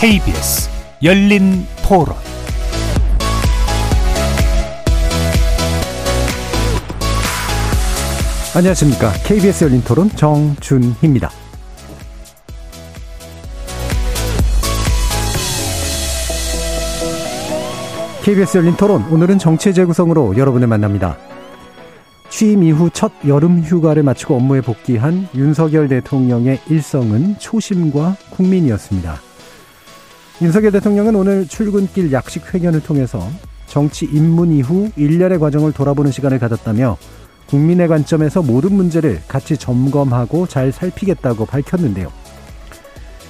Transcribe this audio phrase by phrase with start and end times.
[0.00, 0.70] KBS
[1.02, 2.16] 열린 토론
[8.56, 9.12] 안녕하십니까.
[9.26, 11.28] KBS 열린 토론 정준희입니다.
[18.24, 21.18] KBS 열린 토론 오늘은 정치 재구성으로 여러분을 만납니다.
[22.30, 29.29] 취임 이후 첫 여름 휴가를 마치고 업무에 복귀한 윤석열 대통령의 일성은 초심과 국민이었습니다.
[30.42, 33.28] 윤석열 대통령은 오늘 출근길 약식 회견을 통해서
[33.66, 36.96] 정치 입문 이후 1년의 과정을 돌아보는 시간을 가졌다며
[37.46, 42.10] 국민의 관점에서 모든 문제를 같이 점검하고 잘 살피겠다고 밝혔는데요.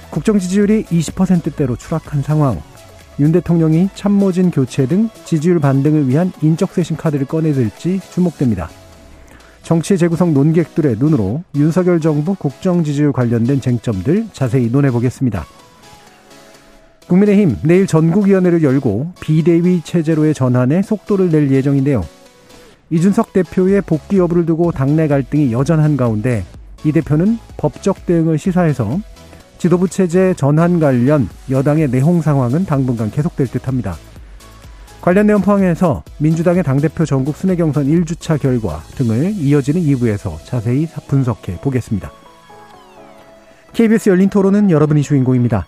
[0.09, 2.61] 국정 지지율이 20%대로 추락한 상황,
[3.19, 8.69] 윤 대통령이 참모진 교체 등 지지율 반등을 위한 인적 쇄신 카드를 꺼내들지 주목됩니다.
[9.63, 15.45] 정치 재구성 논객들의 눈으로 윤석열 정부 국정 지지율 관련된 쟁점들 자세히 논해보겠습니다.
[17.11, 22.05] 국민의힘 내일 전국위원회를 열고 비대위 체제로의 전환에 속도를 낼 예정인데요.
[22.89, 26.45] 이준석 대표의 복귀 여부를 두고 당내 갈등이 여전한 가운데
[26.85, 28.99] 이 대표는 법적 대응을 시사해서
[29.57, 33.97] 지도부 체제 전환 관련 여당의 내홍 상황은 당분간 계속될 듯합니다.
[35.01, 41.57] 관련 내용 포함해서 민주당의 당대표 전국 순회 경선 1주차 결과 등을 이어지는 2부에서 자세히 분석해
[41.57, 42.09] 보겠습니다.
[43.73, 45.67] KBS 열린 토론은 여러분이 주인공입니다.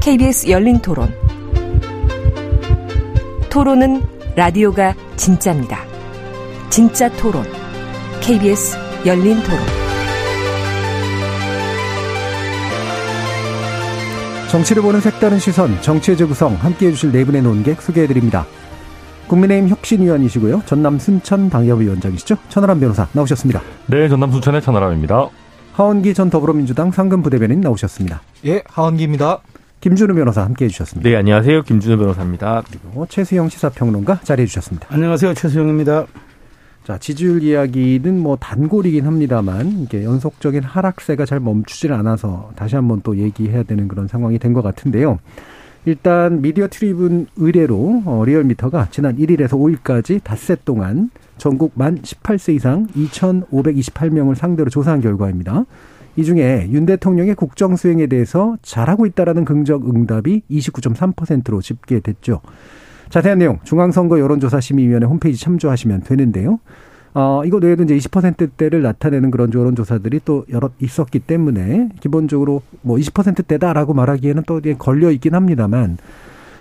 [0.00, 1.14] KBS 열린 토론.
[3.50, 4.02] 토론은
[4.34, 5.78] 라디오가 진짜입니다.
[6.70, 7.44] 진짜 토론,
[8.22, 9.58] KBS 열린 토론.
[14.50, 18.46] 정치를 보는 색다른 시선, 정치의 재구성 함께 해 주실 네 분의 논객 소개해 드립니다.
[19.28, 20.62] 국민의힘 혁신위원이시고요.
[20.64, 22.38] 전남 순천 당협위원장이시죠.
[22.48, 23.60] 천하람 변호사 나오셨습니다.
[23.88, 25.28] 네, 전남 순천의 천하람입니다.
[25.74, 28.22] 하헌기 전 더불어민주당 상근 부대변인 나오셨습니다.
[28.46, 29.40] 예, 하헌기입니다.
[29.80, 31.08] 김준우 변호사 함께 해 주셨습니다.
[31.08, 31.62] 네, 안녕하세요.
[31.62, 32.62] 김준우 변호사입니다.
[32.68, 34.86] 그리고 최수영 시사평론가 자리해 주셨습니다.
[34.90, 35.32] 안녕하세요.
[35.34, 36.06] 최수영입니다.
[36.84, 43.16] 자, 지지율 이야기는 뭐 단골이긴 합니다만 이게 연속적인 하락세가 잘 멈추질 않아서 다시 한번 또
[43.16, 45.18] 얘기해야 되는 그런 상황이 된 것 같은데요.
[45.86, 51.08] 일단 미디어 트리뷴 의뢰로 어, 리얼미터가 지난 1일에서 5일까지 닷새 동안
[51.38, 55.64] 전국 만 18세 이상 2,528명을 상대로 조사한 결과입니다.
[56.16, 62.40] 이 중에 윤 대통령의 국정 수행에 대해서 잘하고 있다라는 긍정 응답이 29.3%로 집계됐죠.
[63.10, 66.60] 자세한 내용 중앙선거 여론조사 심의위원회 홈페이지 참조하시면 되는데요.
[67.12, 73.94] 어, 이거 외에도 이제 20%대를 나타내는 그런 여론조사들이 또 여러 있었기 때문에 기본적으로 뭐 20%대다라고
[73.94, 75.98] 말하기에는 또 걸려 있긴 합니다만,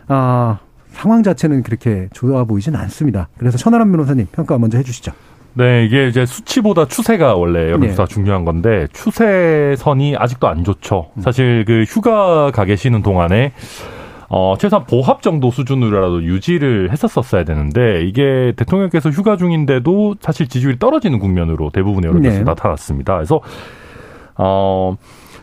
[0.08, 0.60] 아,
[0.92, 3.28] 상황 자체는 그렇게 좋아 보이진 않습니다.
[3.38, 5.12] 그래서 천하람 변호사님 평가 먼저 해주시죠.
[5.59, 8.14] 네, 이게 이제 수치보다 추세가 원래 여론조사 네.
[8.14, 11.09] 중요한 건데 추세선이 아직도 안 좋죠.
[11.22, 13.52] 사실 그 휴가 가 계시는 동안에
[14.30, 21.19] 어, 최소한 보합 정도 수준으로라도 유지를 했었었어야 되는데 이게 대통령께서 휴가 중인데도 사실 지지율이 떨어지는
[21.19, 22.44] 국면으로 대부분의 여론조사 네.
[22.44, 23.16] 나타났습니다.
[23.16, 23.42] 그래서
[24.36, 24.96] 어,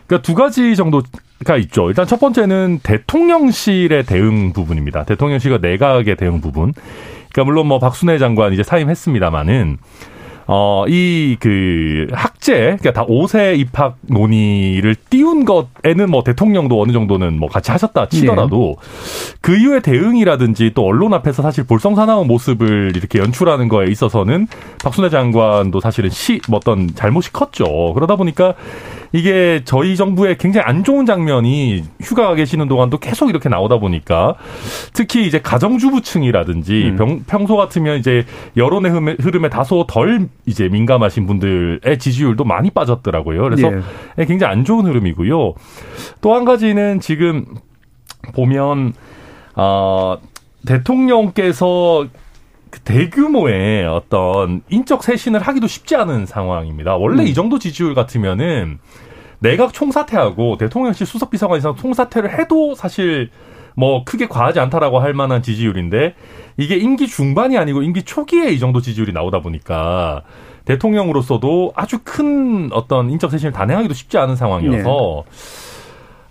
[0.07, 1.03] 그러니까 두 가지 정도
[1.45, 1.89] 가 있죠.
[1.89, 5.03] 일단 첫 번째는 대통령실의 대응 부분입니다.
[5.03, 6.73] 대통령실과 내각의 대응 부분.
[7.37, 9.77] 그러니까 물론 뭐 박순애 장관 이제 사임했습니다마는
[10.49, 17.37] 어, 이, 그, 학제, 그니까 다 5세 입학 논의를 띄운 것에는 뭐 대통령도 어느 정도는
[17.37, 19.37] 뭐 같이 하셨다 치더라도 네.
[19.41, 24.47] 그 이후의 대응이라든지 또 언론 앞에서 사실 볼썽사나운 모습을 이렇게 연출하는 거에 있어서는
[24.81, 27.93] 박순애 장관도 사실은 시, 뭐 어떤 잘못이 컸죠.
[27.93, 28.55] 그러다 보니까
[29.11, 34.35] 이게 저희 정부의 굉장히 안 좋은 장면이 휴가 계시는 동안도 계속 이렇게 나오다 보니까
[34.93, 37.23] 특히 이제 가정주부층이라든지 음.
[37.27, 38.25] 평소 같으면 이제
[38.55, 43.41] 여론의 흐름에 다소 덜 이제 민감하신 분들의 지지율도 많이 빠졌더라고요.
[43.41, 43.71] 그래서
[44.17, 44.25] 예.
[44.25, 45.53] 굉장히 안 좋은 흐름이고요.
[46.21, 47.45] 또 한 가지는 지금
[48.33, 48.93] 보면
[49.55, 50.17] 어
[50.67, 52.05] 대통령께서
[52.77, 56.95] 그 대규모의 어떤 인적 쇄신을 하기도 쉽지 않은 상황입니다.
[56.95, 57.27] 원래 음.
[57.27, 58.79] 이 정도 지지율 같으면은
[59.39, 63.29] 내각 총사퇴하고 대통령실 수석비서관 이상 총사퇴를 해도 사실
[63.75, 66.15] 뭐 크게 과하지 않다라고 할 만한 지지율인데
[66.57, 70.23] 이게 임기 중반이 아니고 임기 초기에 이 정도 지지율이 나오다 보니까
[70.65, 75.31] 대통령으로서도 아주 큰 어떤 인적 쇄신을 단행하기도 쉽지 않은 상황이어서 네.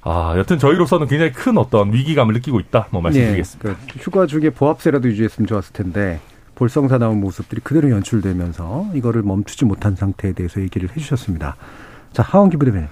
[0.02, 2.88] 아, 여튼 저희로서는 굉장히 큰 어떤 위기감을 느끼고 있다.
[2.90, 3.70] 뭐 말씀드리겠습니다.
[3.70, 6.20] 예, 그 휴가 중에 보합세라도 유지했으면 좋았을 텐데
[6.56, 11.56] 볼성사 나온 모습들이 그대로 연출되면서 이거를 멈추지 못한 상태에 대해서 얘기를 해주셨습니다.
[12.12, 12.88] 자, 하원기 부대변인.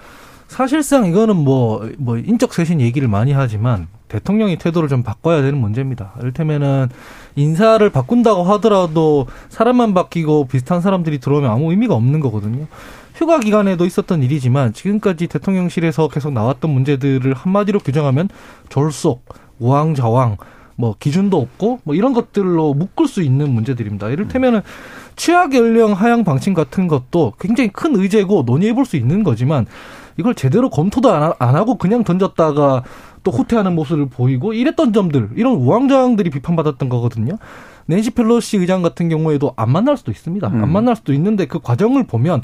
[0.46, 6.12] 사실상 이거는 뭐, 뭐, 인적 쇄신 얘기를 많이 하지만 대통령이 태도를 좀 바꿔야 되는 문제입니다.
[6.20, 6.88] 이를테면은
[7.34, 12.66] 인사를 바꾼다고 하더라도 사람만 바뀌고 비슷한 사람들이 들어오면 아무 의미가 없는 거거든요.
[13.14, 18.28] 휴가 기간에도 있었던 일이지만 지금까지 대통령실에서 계속 나왔던 문제들을 한마디로 규정하면
[18.68, 19.24] 졸속,
[19.58, 20.36] 우왕좌왕,
[20.76, 24.08] 뭐 기준도 없고 뭐 이런 것들로 묶을 수 있는 문제들입니다.
[24.10, 24.60] 이를테면은
[25.16, 29.66] 취약 연령 하향 방침 같은 것도 굉장히 큰 의제고 논의해 볼 수 있는 거지만
[30.16, 32.82] 이걸 제대로 검토도 안, 안 하고 그냥 던졌다가
[33.22, 37.38] 또 후퇴하는 모습을 보이고 이랬던 점들 이런 우왕좌왕들이 비판받았던 거거든요.
[37.86, 40.46] 낸시 펠로시 의장 같은 경우에도 안 만날 수도 있습니다.
[40.46, 42.42] 안 만날 수도 있는데 그 과정을 보면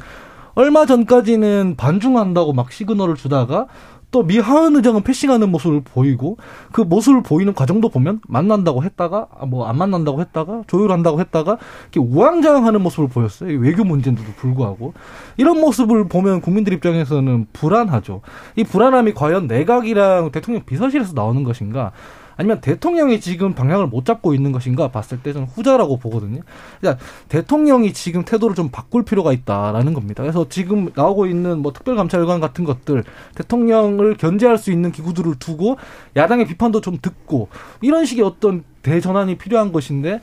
[0.55, 3.67] 얼마 전까지는 반중한다고 막 시그널을 주다가
[4.11, 6.37] 또 미하은 의장은 패싱하는 모습을 보이고
[6.73, 11.59] 그 모습을 보이는 과정도 보면 만난다고 했다가 뭐 안 만난다고 했다가 조율한다고 했다가
[11.93, 13.59] 이렇게 우왕좌왕하는 모습을 보였어요.
[13.59, 14.95] 외교 문제인데도 불구하고
[15.37, 18.21] 이런 모습을 보면 국민들 입장에서는 불안하죠.
[18.57, 21.93] 이 불안함이 과연 내각이랑 대통령 비서실에서 나오는 것인가?
[22.41, 26.41] 아니면 대통령이 지금 방향을 못 잡고 있는 것인가 봤을 때 저는 후자라고 보거든요.
[26.81, 30.23] 그러니까 대통령이 지금 태도를 좀 바꿀 필요가 있다라는 겁니다.
[30.23, 33.05] 그래서 지금 나오고 있는 뭐 특별감찰관 같은 것들
[33.35, 35.77] 대통령을 견제할 수 있는 기구들을 두고
[36.17, 37.49] 야당의 비판도 좀 듣고
[37.83, 40.23] 이런 식의 어떤 대전환이 필요한 것인데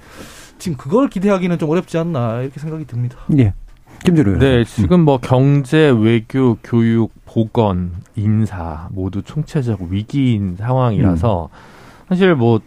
[0.58, 3.20] 지금 그걸 기대하기는 좀 어렵지 않나 이렇게 생각이 듭니다.
[3.38, 3.54] 예.
[4.04, 11.77] 김준우 네, 지금 뭐 경제, 외교, 교육, 보건, 인사 모두 총체적 위기인 상황이라서 음.
[12.08, 12.60] 사실 뭐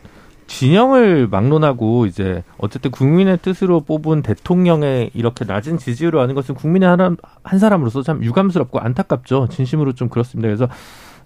[0.46, 7.16] 진영을 막론하고 이제 어쨌든 국민의 뜻으로 뽑은 대통령의 이렇게 낮은 지지율을 하는 것은 국민의 한,
[7.44, 9.46] 한 사람으로서 참 유감스럽고 안타깝죠.
[9.48, 10.48] 진심으로 좀 그렇습니다.
[10.48, 10.68] 그래서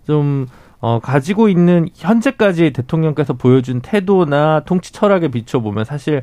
[0.07, 0.47] 좀
[0.81, 6.21] 어, 가지고 있는 현재까지 대통령께서 보여준 태도나 통치 철학에 비춰보면 사실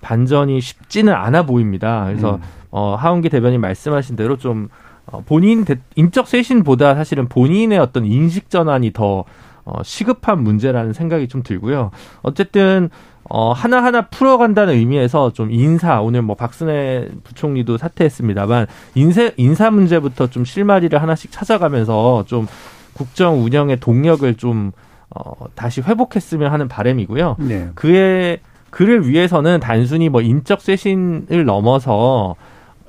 [0.00, 2.06] 반전이 쉽지는 않아 보입니다.
[2.06, 2.40] 그래서 음.
[2.72, 4.68] 어, 하운기 대변인 말씀하신 대로 좀
[5.06, 9.24] 어, 본인 대, 인적 쇄신보다 사실은 본인의 어떤 인식 전환이 더
[9.64, 11.90] 어, 시급한 문제라는 생각이 좀 들고요.
[12.22, 12.90] 어쨌든
[13.34, 20.44] 어, 하나하나 풀어간다는 의미에서 좀 인사, 오늘 뭐 박순애 부총리도 사퇴했습니다만, 인세, 인사 문제부터 좀
[20.44, 22.46] 실마리를 하나씩 찾아가면서 좀
[22.92, 24.72] 국정 운영의 동력을 좀,
[25.14, 27.36] 어, 다시 회복했으면 하는 바람이고요.
[27.38, 27.70] 네.
[27.74, 32.34] 그의, 그를 위해서는 단순히 뭐 인적 쇄신을 넘어서,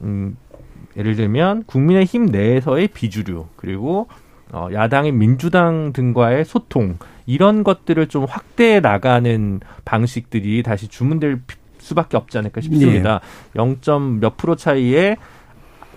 [0.01, 0.35] 음,
[0.97, 4.07] 예를 들면 국민의힘 내에서의 비주류, 그리고
[4.53, 11.41] 어, 야당인 민주당 등과의 소통 이런 것들을 좀 확대해 나가는 방식들이 다시 주문될
[11.79, 13.19] 수밖에 없지 않을까 싶습니다.
[13.53, 13.75] 네.
[13.87, 14.19] 0.
[14.19, 15.17] 몇 프로 차이에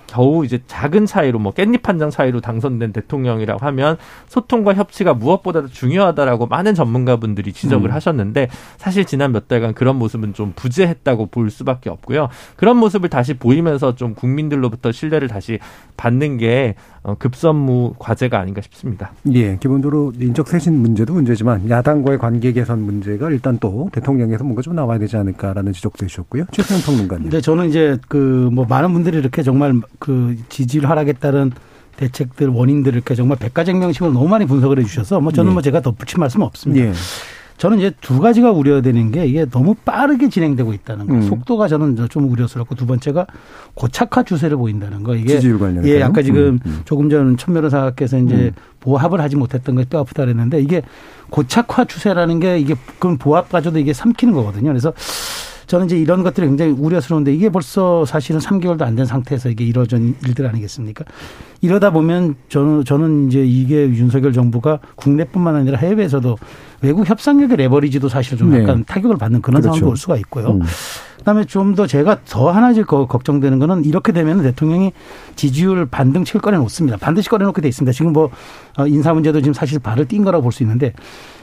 [0.06, 3.96] 겨우 이제 작은 차이로 뭐 깻잎 한 장 차이로 당선된 대통령이라고 하면
[4.28, 7.94] 소통과 협치가 무엇보다도 중요하다라고 많은 전문가분들이 지적을 음.
[7.94, 12.28] 하셨는데 사실 지난 몇 달간 그런 모습은 좀 부재했다고 볼 수밖에 없고요.
[12.56, 15.58] 그런 모습을 다시 보이면서 좀 국민들로부터 신뢰를 다시
[15.96, 19.12] 받는 게 어, 급선무 과제가 아닌가 싶습니다.
[19.32, 24.74] 예, 기본적으로 인적 쇄신 문제도 문제지만 야당과의 관계 개선 문제가 일단 또 대통령에서 뭔가 좀
[24.74, 26.46] 나와야 되지 않을까라는 지적도 해주셨고요.
[26.52, 27.30] 최승현 평론가님.
[27.30, 31.50] 네, 저는 이제 그 뭐 많은 분들이 이렇게 정말 그 지지율 하락에 따른
[31.96, 35.52] 대책들 원인들을 이렇게 정말 백가쟁명식으로 너무 많이 분석을 해주셔서 뭐 저는 예.
[35.54, 36.86] 뭐 제가 덧붙일 말씀 없습니다.
[36.86, 36.92] 예.
[37.56, 41.14] 저는 이제 두 가지가 우려되는 게 이게 너무 빠르게 진행되고 있다는 거.
[41.14, 41.22] 음.
[41.22, 43.26] 속도가 저는 좀 우려스럽고 두 번째가
[43.74, 45.14] 고착화 추세를 보인다는 거.
[45.14, 45.38] 이게
[45.88, 46.80] 예, 아까 지금 음, 음.
[46.84, 48.52] 조금 전 천면호사께서 이제 음.
[48.80, 50.82] 보합을 하지 못했던 것이 뼈 아프다 그랬는데 이게
[51.30, 54.68] 고착화 추세라는 게 이게 그럼 보합 가져도 이게 삼키는 거거든요.
[54.68, 54.92] 그래서
[55.66, 60.14] 저는 이제 이런 것들이 굉장히 우려스러운데 이게 벌써 사실은 3개월도 안 된 상태에서 이게 이루어진
[60.26, 61.04] 일들 아니겠습니까?
[61.60, 66.38] 이러다 보면 저는 저는 이제 이게 윤석열 정부가 국내뿐만 아니라 해외에서도
[66.82, 68.62] 외국 협상력의 레버리지도 사실 좀 네.
[68.62, 68.84] 약간 네.
[68.86, 69.74] 타격을 받는 그런 그렇죠.
[69.74, 70.52] 상황도 올 수가 있고요.
[70.52, 70.62] 음.
[71.18, 74.92] 그다음에 좀 더 제가 더 하나 지 걱정되는 거는 이렇게 되면 대통령이
[75.34, 76.96] 지지율 반등 칠 꺼내 놓습니다.
[76.98, 77.92] 반드시 꺼내 놓게 돼 있습니다.
[77.92, 78.30] 지금 뭐
[78.78, 80.92] 어, 인사 문제도 지금 사실 발을 띈 거라고 볼 수 있는데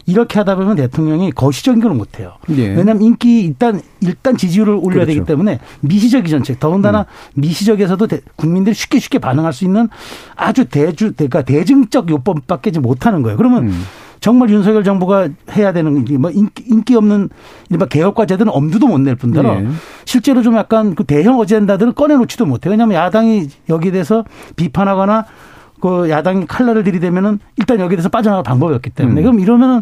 [0.06, 2.34] 이렇게 하다 보면 대통령이 거시적인 걸 못해요.
[2.48, 2.68] 네.
[2.70, 5.08] 왜냐하면 인기 일단 일단 지지율을 올려야 그렇죠.
[5.08, 7.42] 되기 때문에 미시적인 정책, 더군다나 음.
[7.42, 9.88] 미시적에서도 국민들이 쉽게 쉽게 반응할 수 있는
[10.36, 13.38] 아주 대주 그러니까 대증적 요법밖에 못하는 거예요.
[13.38, 13.84] 그러면 음.
[14.20, 17.30] 정말 윤석열 정부가 해야 되는 뭐 인기, 인기 없는
[17.70, 19.68] 이른바 개혁 과제들은 엄두도 못 낼 뿐더러 네.
[20.06, 22.72] 실제로 좀 약간 그 대형 어젠다들을 꺼내놓지도 못해요.
[22.72, 24.24] 왜냐하면 야당이 여기에 대해서
[24.56, 25.26] 비판하거나
[25.84, 29.22] 그 야당이 칼날을 들이대면은 일단 여기에 대해서 빠져나갈 방법이 없기 때문에 음.
[29.22, 29.82] 그럼 이러면은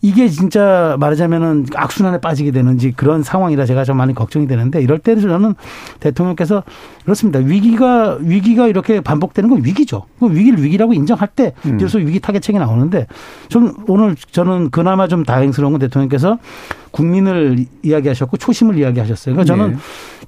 [0.00, 5.22] 이게 진짜 말하자면은 악순환에 빠지게 되는지 그런 상황이라 제가 좀 많이 걱정이 되는데 이럴 때는
[5.22, 5.54] 저는
[5.98, 6.62] 대통령께서
[7.02, 7.40] 그렇습니다.
[7.40, 10.04] 위기가 위기가 이렇게 반복되는 건 위기죠.
[10.20, 11.76] 그 위기를 위기라고 인정할 때 음.
[11.76, 13.08] 그래서 위기 타겟책이 나오는데
[13.48, 16.38] 좀 오늘 저는 그나마 좀 다행스러운 건 대통령께서
[16.96, 19.34] 국민을 이야기하셨고 초심을 이야기하셨어요.
[19.34, 19.78] 그러니까 저는 네.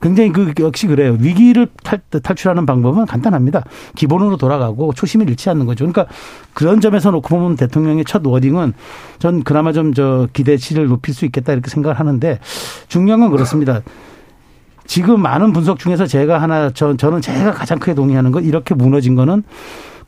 [0.00, 1.16] 굉장히 그 역시 그래요.
[1.18, 3.64] 위기를 탈, 탈출하는 방법은 간단합니다.
[3.96, 5.86] 기본으로 돌아가고 초심을 잃지 않는 거죠.
[5.86, 6.06] 그러니까
[6.52, 8.74] 그런 점에서 놓고 보면 대통령의 첫 워딩은
[9.18, 12.38] 전 그나마 좀 저 기대치를 높일 수 있겠다 이렇게 생각을 하는데
[12.88, 13.80] 중요한 건 그렇습니다.
[14.86, 19.14] 지금 많은 분석 중에서 제가 하나 저, 저는 제가 가장 크게 동의하는 건 이렇게 무너진
[19.14, 19.42] 거는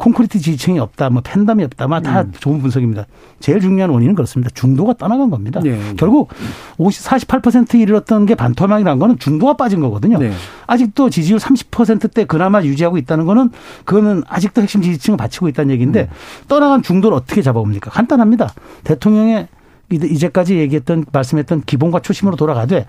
[0.01, 3.05] 콘크리트 지층이 없다, 뭐 팬덤이 없다, 막다 좋은 분석입니다.
[3.39, 4.51] 제일 중요한 원인은 그렇습니다.
[4.55, 5.61] 중도가 떠나간 겁니다.
[5.67, 5.79] 예.
[5.99, 6.31] 결국
[6.79, 10.17] 50, 48%에 이르렀던 게 반토막이라는 거는 중도가 빠진 거거든요.
[10.19, 10.33] 네.
[10.67, 13.51] 아직도 지지율 30%대 그나마 유지하고 있다는 거는
[13.85, 16.09] 그거는 아직도 핵심 지지층을 바치고 있다는 얘기인데
[16.49, 17.91] 떠나간 중도를 어떻게 잡아봅니까?
[17.91, 18.55] 간단합니다.
[18.85, 19.49] 대통령의
[19.91, 22.87] 이제- 이제까지 얘기했던 말씀했던 기본과 초심으로 돌아가되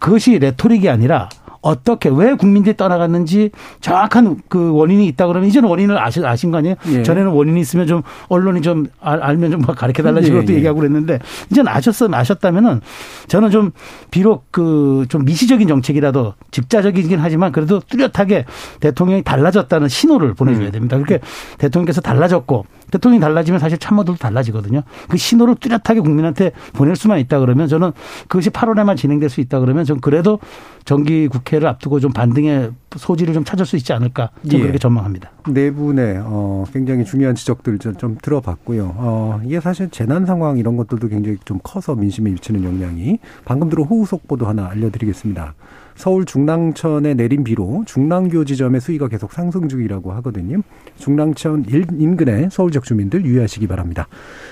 [0.00, 1.28] 그것이 레토릭이 아니라
[1.62, 3.50] 어떻게 왜 국민들이 떠나갔는지
[3.80, 6.74] 정확한 그 원인이 있다 그러면 이제는 원인을 아신, 아신 거 아니에요?
[6.88, 7.02] 예.
[7.02, 10.56] 전에는 원인이 있으면 좀 언론이 좀 알- 알면 좀 가르쳐 달라는 예, 식으로 또 예.
[10.56, 11.18] 얘기하고 그랬는데
[11.50, 12.80] 이제는 아셨으면 아셨다면은
[13.28, 13.72] 저는 좀
[14.10, 18.44] 비록 그 좀 미시적인 정책이라도 직자적이긴 하지만 그래도 뚜렷하게
[18.80, 20.72] 대통령이 달라졌다는 신호를 보내줘야 음.
[20.72, 20.96] 됩니다.
[20.96, 21.20] 그렇게
[21.58, 24.82] 대통령께서 달라졌고 대통령이 달라지면 사실 참모들도 달라지거든요.
[25.08, 27.92] 그 신호를 뚜렷하게 국민한테 보낼 수만 있다 그러면 저는
[28.28, 30.38] 그것이 8월에만 진행될 수 있다 그러면 전 그래도
[30.84, 34.62] 정기 국회를 앞두고 좀 반등의 소지를 좀 찾을 수 있지 않을까 저는 예.
[34.62, 35.30] 그렇게 전망합니다.
[35.48, 38.94] 네 분의 어, 굉장히 중요한 지적들 좀, 좀 들어봤고요.
[38.96, 43.84] 어, 이게 사실 재난 상황 이런 것들도 굉장히 좀 커서 민심에 미치는 영향이 방금 들어
[43.84, 45.54] 호우 속 보도 하나 알려드리겠습니다.
[46.00, 50.62] 서울 중랑천에 내린 비로 중랑교 지점의 수위가 계속 상승 중이라고 하거든요.
[50.96, 54.08] 중랑천 일- 인근의 서울 지역 주민들 유의하시기 바랍니다.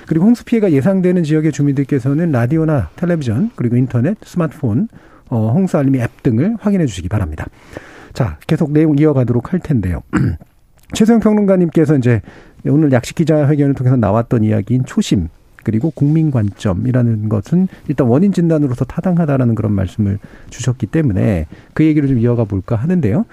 [0.07, 4.89] 그리고 홍수 피해가 예상되는 지역의 주민들께서는 라디오나 텔레비전 그리고 인터넷, 스마트폰,
[5.31, 7.47] 어, 홍수 알림이 앱 등을 확인해 주시기 바랍니다.
[8.13, 10.03] 자, 계속 내용 이어가도록 할 텐데요.
[10.93, 12.21] 최소영 평론가님께서 이제
[12.67, 15.29] 오늘 약식 기자회견을 통해서 나왔던 이야기인 초심
[15.69, 21.45] 그리고 국민 관점이라는 것은 일단 원인 진단으로서 타당하다라는 그런 말씀을 주셨기 때문에
[21.75, 23.27] 그 얘기를 좀 이어가 볼까 하는데요.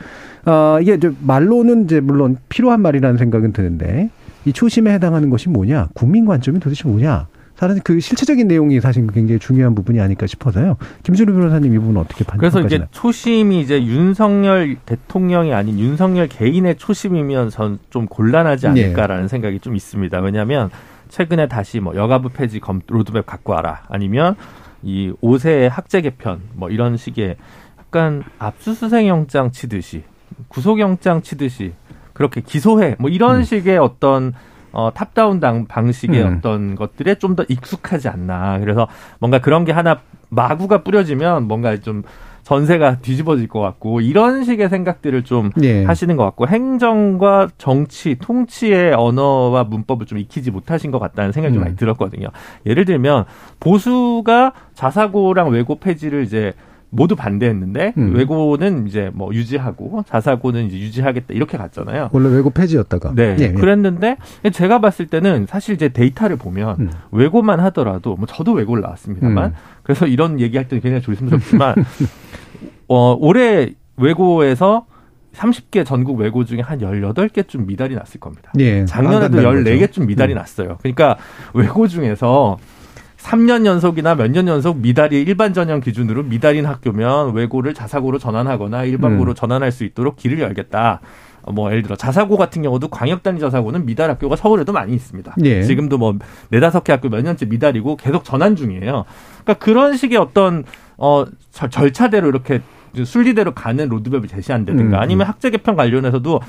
[0.44, 4.10] 아, 이게 이제 말로는 이제 물론 필요한 말이라는 생각은 드는데
[4.44, 5.88] 이 초심에 해당하는 것이 뭐냐?
[5.94, 7.28] 국민 관점이 도대체 뭐냐?
[7.56, 10.76] 사실 그 실체적인 내용이 사실 굉장히 중요한 부분이 아닐까 싶어서요.
[11.04, 12.88] 김준우 변호사님 이 부분 어떻게 그래서 이제 판단하시나요?
[12.92, 20.20] 초심이 이제 윤석열 대통령이 아닌 윤석열 개인의 초심이면 전좀 곤란하지 않을까라는 생각이 좀 있습니다.
[20.20, 20.70] 왜냐하면
[21.16, 24.36] 최근에 다시 뭐 여가부 폐지 검 로드맵 갖고 와라 아니면
[24.84, 27.38] 이 5세 학제 개편 뭐 이런 식의
[27.80, 30.04] 약간 압수수색 영장 치듯이
[30.50, 31.72] 구속 영장 치듯이
[32.12, 34.34] 그렇게 기소해 뭐 이런 식의 어떤
[34.74, 36.36] 어, top-down 당 방식의 음.
[36.38, 38.60] 어떤 것들에 좀 더 익숙하지 않나.
[38.60, 42.04] 그래서 뭔가 그런 게 하나 마구가 뿌려지면 뭔가 좀
[42.46, 45.84] 전세가 뒤집어질 것 같고 이런 식의 생각들을 좀 예.
[45.84, 51.64] 하시는 것 같고 행정과 정치, 통치의 언어와 문법을 좀 익히지 못하신 것 같다는 생각이 좀
[51.64, 51.66] 음.
[51.66, 52.28] 많이 들었거든요.
[52.68, 53.26] 예를 들면
[53.60, 56.54] 보수가 자사고랑 외고 폐지를 이제
[56.96, 58.16] 모두 반대했는데 음.
[58.16, 62.10] 외고는 이제 뭐 유지하고 자사고는 이제 유지하겠다 이렇게 갔잖아요.
[62.14, 63.36] 원래 외고 폐지였다가 네.
[63.40, 63.52] 예, 예.
[63.52, 64.18] 그랬는데
[64.52, 66.92] 제가 봤을 때는 사실 이제 데이터를 보면 음.
[67.12, 69.56] 외고만 하더라도 뭐 저도 외고를 나왔습니다만 음.
[69.84, 71.76] 그래서 이런 얘기할 때는 굉장히 조심스럽지만
[72.88, 74.86] 어 올해 외고에서
[75.34, 78.52] 30개 전국 외고 중에 한 18개쯤 미달이 났을 겁니다.
[78.60, 79.70] 예, 안 작년에도 간다는 거죠.
[79.70, 80.36] 14개쯤 미달이 음.
[80.38, 80.78] 났어요.
[80.82, 81.18] 그러니까
[81.54, 82.58] 외고 중에서
[83.30, 89.32] 3년 연속이나 몇 년 연속 미달이 일반 전형 기준으로 미달인 학교면 외고를 자사고로 전환하거나 일반고로
[89.32, 89.36] 음.
[89.36, 91.02] 전환할 수 있도록 길을 열겠다.
[91.42, 95.36] 어, 뭐 예를 들어 자사고 같은 경우도 광역 단위 자사고는 미달 학교가 서울에도 많이 있습니다.
[95.44, 95.64] 예.
[95.64, 96.16] 지금도 뭐
[96.50, 99.06] 네다섯 개 학교 몇 년째 미달이고 계속 전환 중이에요.
[99.44, 100.64] 그러니까 그런 식의 어떤
[100.98, 102.62] 어 절- 절차대로 이렇게
[103.04, 106.40] 순리대로 가는 로드맵을 제시한다든가 음, 아니면 학제 개편 관련해서도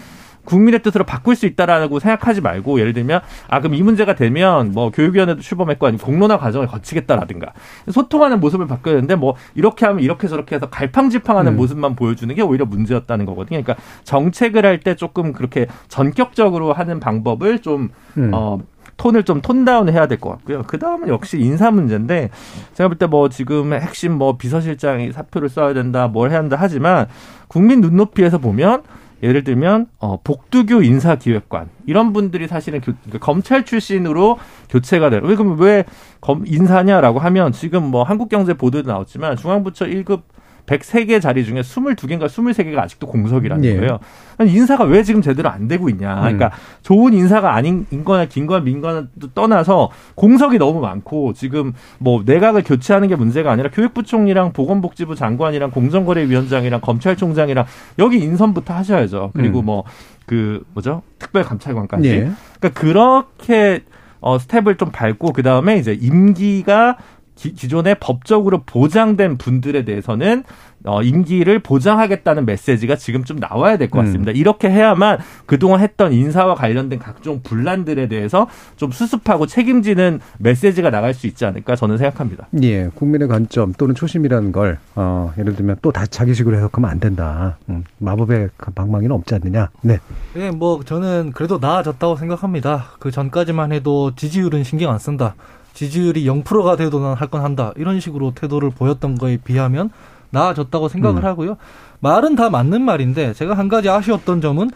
[0.47, 4.91] 국민의 뜻으로 바꿀 수 있다라고 생각하지 말고 예를 들면 아 그럼 이 문제가 되면 뭐
[4.91, 7.53] 교육위원회도 출범했고 아니면 공론화 과정을 거치겠다라든가
[7.91, 11.57] 소통하는 모습을 바꿔야 되는데 뭐 이렇게 하면 이렇게 저렇게 해서 갈팡질팡하는 음.
[11.57, 13.61] 모습만 보여주는 게 오히려 문제였다는 거거든요.
[13.63, 18.31] 그러니까 정책을 할 때 조금 그렇게 전격적으로 하는 방법을 좀 음.
[18.33, 18.59] 어,
[18.99, 20.63] 톤을 좀 톤다운 해야 될 것 같고요.
[20.67, 22.31] 그 다음은 역시 인사 문제인데
[22.75, 27.07] 제가 볼 때 뭐 지금 핵심 뭐 비서실장이 사표를 써야 된다, 뭘 해야 한다 하지만
[27.49, 28.83] 국민 눈높이에서 보면
[29.27, 34.39] 예를 들면 어, 복두규 인사기획관 이런 분들이 사실은 교- 그러니까 검찰 출신으로
[34.71, 35.21] 교체가 돼요.
[35.25, 35.85] 왜 그러면 왜
[36.21, 40.23] 검, 인사냐라고 하면 지금 뭐 한국경제 보도도 나왔지만 중앙부처 1급
[40.67, 43.77] 103개 자리 중에 22개인가 23개가 아직도 공석이라는 예.
[43.77, 43.99] 거예요.
[44.41, 46.17] 인사가 왜 지금 제대로 안 되고 있냐.
[46.17, 46.51] 그러니까
[46.83, 53.17] 좋은 인사가 아닌 거나 긴거나 민거나 떠나서 공석이 너무 많고 지금 뭐 내각을 교체하는 게
[53.17, 57.65] 문제가 아니라 교육부 총리랑 보건복지부 장관이랑 공정거래위원장이랑 검찰총장이랑
[57.99, 59.31] 여기 인선부터 하셔야죠.
[59.35, 59.67] 그리고 음.
[59.67, 62.09] 뭐그 뭐죠 특별감찰관까지.
[62.09, 62.31] 예.
[62.61, 63.83] 그러니까 그렇게
[64.21, 66.97] 어 스텝을 좀 밟고 그 다음에 이제 임기가
[67.37, 70.43] 기, 기존에 법적으로 보장된 분들에 대해서는
[70.85, 74.31] 어, 임기를 보장하겠다는 메시지가 지금 좀 나와야 될 것 같습니다.
[74.33, 81.27] 이렇게 해야만 그동안 했던 인사와 관련된 각종 분란들에 대해서 좀 수습하고 책임지는 메시지가 나갈 수
[81.27, 82.47] 있지 않을까 저는 생각합니다.
[82.63, 87.57] 예, 국민의 관점 또는 초심이라는 걸 어, 예를 들면 또 다 자기식으로 해석하면 안 된다.
[87.71, 89.71] 음, 마법의 방망이는 없지 않느냐.
[89.83, 89.99] 네.
[90.37, 92.87] 예, 뭐 저는 그래도 나아졌다고 생각합니다.
[92.99, 95.35] 그 전까지만 해도 지지율은 신경 안 쓴다.
[95.77, 97.73] 지지율이 0%가 돼도 난 할 건 한다.
[97.77, 99.91] 이런 식으로 태도를 보였던 거에 비하면
[100.31, 101.25] 나아졌다고 생각을 음.
[101.25, 101.57] 하고요.
[102.01, 104.71] 말은 다 맞는 말인데 제가 한 가지 아쉬웠던 점은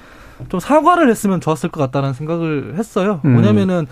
[0.49, 3.21] 좀 사과를 했으면 좋았을 것 같다는 생각을 했어요.
[3.25, 3.33] 음.
[3.35, 3.87] 뭐냐면은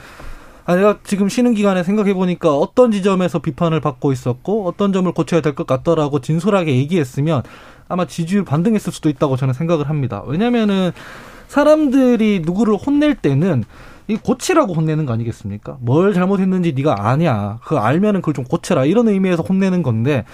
[0.67, 5.41] 아, 내가 지금 쉬는 기간에 생각해 보니까 어떤 지점에서 비판을 받고 있었고 어떤 점을 고쳐야
[5.41, 7.43] 될 것 같더라고 진솔하게 얘기했으면
[7.88, 10.23] 아마 지지율 반등했을 수도 있다고 저는 생각을 합니다.
[10.27, 10.93] 왜냐면은
[11.49, 13.65] 사람들이 누구를 혼낼 때는
[14.09, 15.77] 이 고치라고 혼내는 거 아니겠습니까?
[15.81, 17.59] 뭘 잘못했는지 네가 아냐.
[17.62, 18.87] 그거 알면은 그걸 좀 고쳐라.
[18.87, 20.25] 이런 의미에서 혼내는 건데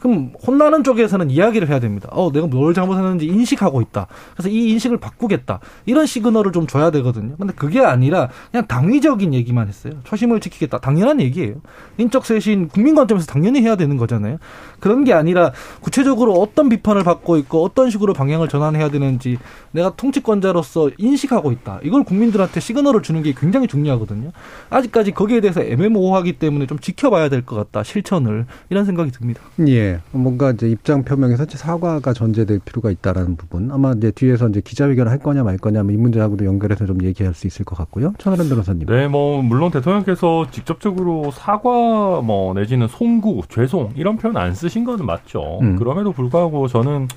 [0.00, 2.08] 그럼 혼나는 쪽에서는 이야기를 해야 됩니다.
[2.12, 4.06] 어, 내가 뭘 잘못했는지 인식하고 있다.
[4.34, 5.60] 그래서 이 인식을 바꾸겠다.
[5.86, 7.36] 이런 시그널을 좀 줘야 되거든요.
[7.36, 9.94] 근데 그게 아니라 그냥 당위적인 얘기만 했어요.
[10.04, 10.78] 초심을 지키겠다.
[10.78, 11.56] 당연한 얘기예요.
[11.98, 14.38] 인적 쇄신 국민 관점에서 당연히 해야 되는 거잖아요.
[14.80, 19.38] 그런 게 아니라 구체적으로 어떤 비판을 받고 있고 어떤 식으로 방향을 전환해야 되는지
[19.72, 21.80] 내가 통치권자로서 인식하고 있다.
[21.82, 24.30] 이걸 국민들한테 시그널을 주는 게 굉장히 중요하거든요.
[24.70, 27.82] 아직까지 거기에 대해서 애매모호하기 때문에 좀 지켜봐야 될 것 같다.
[27.82, 29.40] 실천을 이런 생각이 듭니다.
[29.68, 33.70] 예, 뭔가 이제 입장 표명에서 사과가 전제될 필요가 있다라는 부분.
[33.70, 37.46] 아마 이제 뒤에서 이제 기자회견을 할 거냐 말 거냐 뭐이 문제하고도 연결해서 좀 얘기할 수
[37.46, 38.12] 있을 것 같고요.
[38.18, 38.86] 천하람 변호사님.
[38.86, 45.06] 네, 뭐 물론 대통령께서 직접적으로 사과 뭐 내지는 송구, 죄송 이런 표현 안 쓰신 거는
[45.06, 45.58] 맞죠.
[45.62, 45.76] 음.
[45.76, 47.08] 그럼에도 불구하고 저는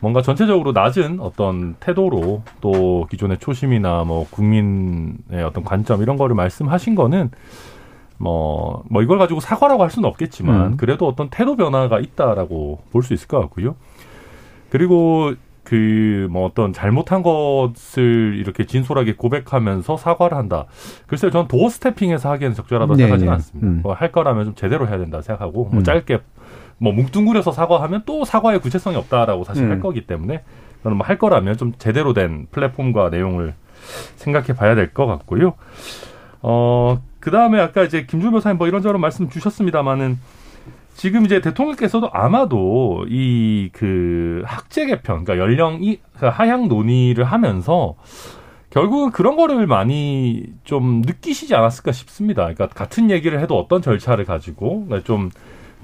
[0.00, 6.94] 뭔가 전체적으로 낮은 어떤 태도로 또 기존의 초심이나 뭐 국민의 어떤 관점 이런 거를 말씀하신
[6.94, 7.30] 거는
[8.18, 10.76] 뭐, 뭐 이걸 가지고 사과라고 할 수는 없겠지만 음.
[10.76, 13.76] 그래도 어떤 태도 변화가 있다라고 볼 수 있을 것 같고요.
[14.70, 15.32] 그리고
[15.64, 20.66] 그 뭐 어떤 잘못한 것을 이렇게 진솔하게 고백하면서 사과를 한다.
[21.06, 23.34] 글쎄요, 저는 도어 스태핑에서 하기에는 적절하다고 네, 생각하지는 네.
[23.34, 23.66] 않습니다.
[23.68, 23.80] 음.
[23.82, 25.84] 뭐할 거라면 좀 제대로 해야 된다 생각하고 뭐 음.
[25.84, 26.18] 짧게
[26.78, 29.70] 뭐 뭉뚱그려서 사과하면 또 사과의 구체성이 없다라고 사실 음.
[29.70, 30.42] 할 거기 때문에
[30.82, 33.54] 저는 뭐 할 거라면 좀 제대로 된 플랫폼과 내용을
[34.16, 35.54] 생각해 봐야 될 것 같고요.
[36.42, 40.18] 어, 그 다음에 아까 이제 김준 변호사님 뭐 이런저런 말씀 주셨습니다만은
[40.94, 47.94] 지금 이제 대통령께서도 아마도 이 그 학제 개편, 그러니까 연령이 그 하향 논의를 하면서
[48.70, 52.42] 결국은 그런 거를 많이 좀 느끼시지 않았을까 싶습니다.
[52.42, 55.30] 그러니까 같은 얘기를 해도 어떤 절차를 가지고 그러니까 좀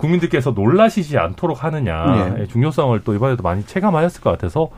[0.00, 2.40] 국민들께서 놀라시지 않도록 하느냐 네.
[2.40, 4.70] 의 중요성을 또 이번에도 많이 체감하셨을 것 같아서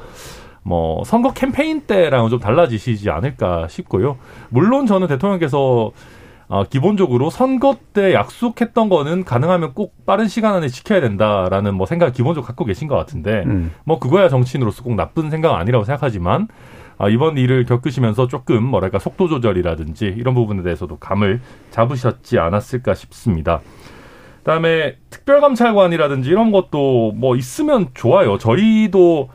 [0.62, 4.18] 뭐 선거 캠페인 때랑은 좀 달라지시지 않을까 싶고요.
[4.48, 5.92] 물론 저는 대통령께서
[6.48, 12.12] 어, 기본적으로 선거 때 약속했던 거는 가능하면 꼭 빠른 시간 안에 지켜야 된다라는 뭐 생각을
[12.12, 13.72] 기본적으로 갖고 계신 것 같은데 음.
[13.84, 16.48] 뭐 그거야 정치인으로서 꼭 나쁜 생각은 아니라고 생각하지만
[16.98, 23.60] 아, 이번 일을 겪으시면서 조금 뭐랄까 속도 조절이라든지 이런 부분에 대해서도 감을 잡으셨지 않았을까 싶습니다.
[24.42, 28.38] 그다음에 특별감찰관이라든지 이런 것도 뭐 있으면 좋아요.
[28.38, 29.28] 저희도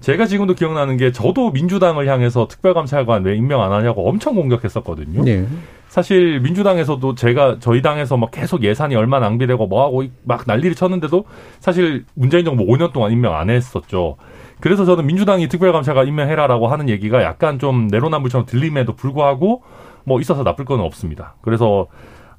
[0.00, 5.22] 제가 지금도 기억나는 게 저도 민주당을 향해서 특별감찰관 왜 임명 안 하냐고 엄청 공격했었거든요.
[5.24, 5.46] 네.
[5.88, 11.24] 사실 민주당에서도 제가 저희 당에서 막 계속 예산이 얼마 낭비되고 뭐하고 막 난리를 쳤는데도
[11.60, 14.16] 사실 문재인 정부 5년 동안 임명 안 했었죠.
[14.60, 19.62] 그래서 저는 민주당이 특별감찰관 임명해라라고 하는 얘기가 약간 좀 내로남불처럼 들림에도 불구하고
[20.04, 21.34] 뭐 있어서 나쁠 건 없습니다.
[21.42, 21.88] 그래서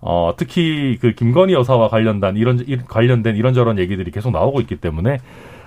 [0.05, 5.19] 어 특히 그 김건희 여사와 관련된 이런 이- 관련된 이런저런 얘기들이 계속 나오고 있기 때문에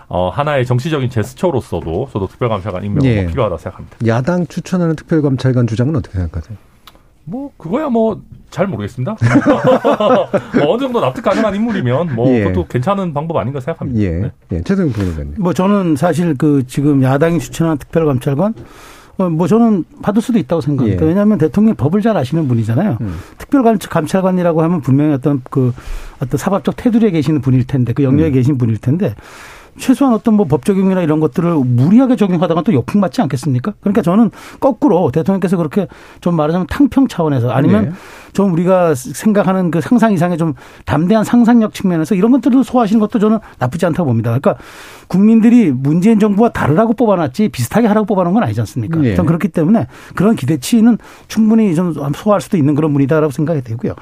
[0.08, 3.26] 어 하나의 정치적인 제스처로서도 저도 특별감찰관 임명이 예.
[3.26, 3.96] 필요하다 생각합니다.
[4.06, 6.56] 야당 추천하는 특별감찰관 주장은 어떻게 생각하세요?
[7.24, 8.20] 뭐 그거야 뭐
[8.50, 9.16] 잘 모르겠습니다.
[10.58, 12.44] 뭐 어느 정도 납득 가능한 인물이면 뭐 예.
[12.44, 14.00] 그것도 괜찮은 방법 아닌가 생각합니다.
[14.00, 14.10] 예.
[14.20, 14.30] 네.
[14.52, 14.60] 예.
[14.62, 15.34] 최승훈 부회장님.
[15.38, 18.64] 뭐 저는 사실 그 지금 야당이 추천한 특별감찰관 어,
[19.16, 21.02] 뭐 저는 받을 수도 있다고 생각합니다.
[21.02, 21.08] 예.
[21.08, 22.98] 왜냐하면 대통령이 법을 잘 아시는 분이잖아요.
[23.00, 23.14] 음.
[23.38, 25.72] 특별감찰관이라고 하면 분명히 어떤 그
[26.20, 28.32] 어떤 사법적 테두리에 계시는 분일 텐데 그 영역에 음.
[28.32, 29.14] 계신 분일 텐데
[29.78, 33.74] 최소한 어떤 뭐 법 적용이나 이런 것들을 무리하게 적용하다가 또 역풍 맞지 않겠습니까?
[33.80, 35.88] 그러니까 저는 거꾸로 대통령께서 그렇게
[36.20, 37.90] 좀 말하자면 탕평 차원에서 아니면 네.
[38.32, 43.38] 좀 우리가 생각하는 그 상상 이상의 좀 담대한 상상력 측면에서 이런 것들을 소화하시는 것도 저는
[43.58, 44.30] 나쁘지 않다고 봅니다.
[44.38, 44.56] 그러니까
[45.08, 49.00] 국민들이 문재인 정부와 다르라고 뽑아놨지 비슷하게 하라고 뽑아놓은 건 아니지 않습니까?
[49.00, 49.14] 네.
[49.14, 53.94] 전 그렇기 때문에 그런 기대치는 충분히 좀 소화할 수도 있는 그런 분이다라고 생각이 되고요.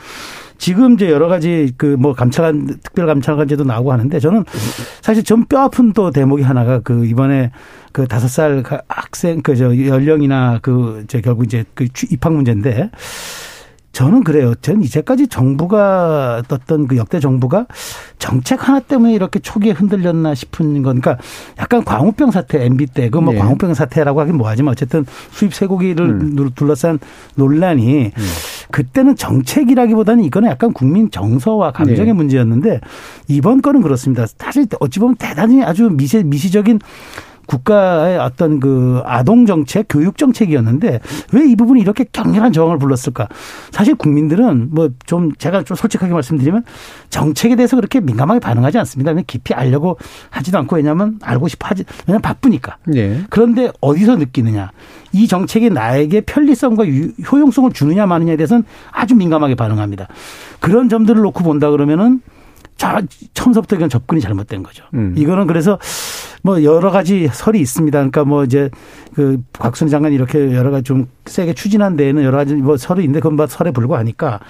[0.59, 4.45] 지금 이제 여러 가지 그 뭐 감찰관 특별 감찰관제도 나오고 하는데 저는
[5.03, 7.51] 사실 좀 뼈 아픈 또 대목이 하나가 그 이번에
[7.93, 12.91] 그 다섯 살 학생 그 저 연령이나 그 저 결국 이제 그 취- 입학 문제인데
[13.95, 14.55] 저는 그래요.
[14.57, 17.67] 저는 이제까지 정부가 어떤 그 역대 정부가
[18.19, 21.23] 정책 하나 때문에 이렇게 초기에 흔들렸나 싶은 건, 그러니까
[21.59, 23.39] 약간 광우병 사태, MB 때, 그뭐 네.
[23.39, 26.99] 광우병 사태라고 하긴 뭐하지만 어쨌든 수입 쇠고기를 둘러싼
[27.37, 28.11] 논란이
[28.73, 32.13] 그때는 정책이라기보다는 이거는 약간 국민 정서와 감정의 네.
[32.13, 32.81] 문제였는데
[33.29, 34.27] 이번 건은 그렇습니다.
[34.27, 36.81] 사실 어찌 보면 대단히 아주 미시, 미시적인
[37.47, 41.01] 국가의 어떤 그 아동 정책, 교육 정책이었는데
[41.33, 43.29] 왜 이 부분이 이렇게 격렬한 저항을 불렀을까?
[43.71, 46.65] 사실 국민들은 뭐 좀 제가 좀 솔직하게 말씀드리면
[47.11, 49.11] 정책에 대해서 그렇게 민감하게 반응하지 않습니다.
[49.11, 49.99] 왜냐면 깊이 알려고
[50.31, 52.79] 하지도 않고 왜냐하면 알고 싶어 하지 왜냐면 바쁘니까.
[52.87, 53.23] 네.
[53.31, 54.71] 그런데 어디서 느끼느냐?
[55.13, 60.09] 이 정책이 나에게 편리성과 유- 효용성을 주느냐 마느냐에 대해서는 아주 민감하게 반응합니다.
[60.61, 62.21] 그런 점들을 놓고 본다 그러면은
[62.77, 63.01] 자,
[63.35, 64.85] 처음부터 이건 접근이 잘못된 거죠.
[64.95, 65.15] 음.
[65.17, 65.79] 이거는 그래서
[66.45, 67.99] 뭐 여러 가지 설이 있습니다.
[67.99, 68.69] 그러니까 뭐 이제
[69.15, 73.21] 그 곽순희 장관이 이렇게 여러 가지 좀 세게 추진한 데에는 여러 가지 뭐 설이 있는데
[73.21, 74.41] 그건 뭐 설에 불과하니까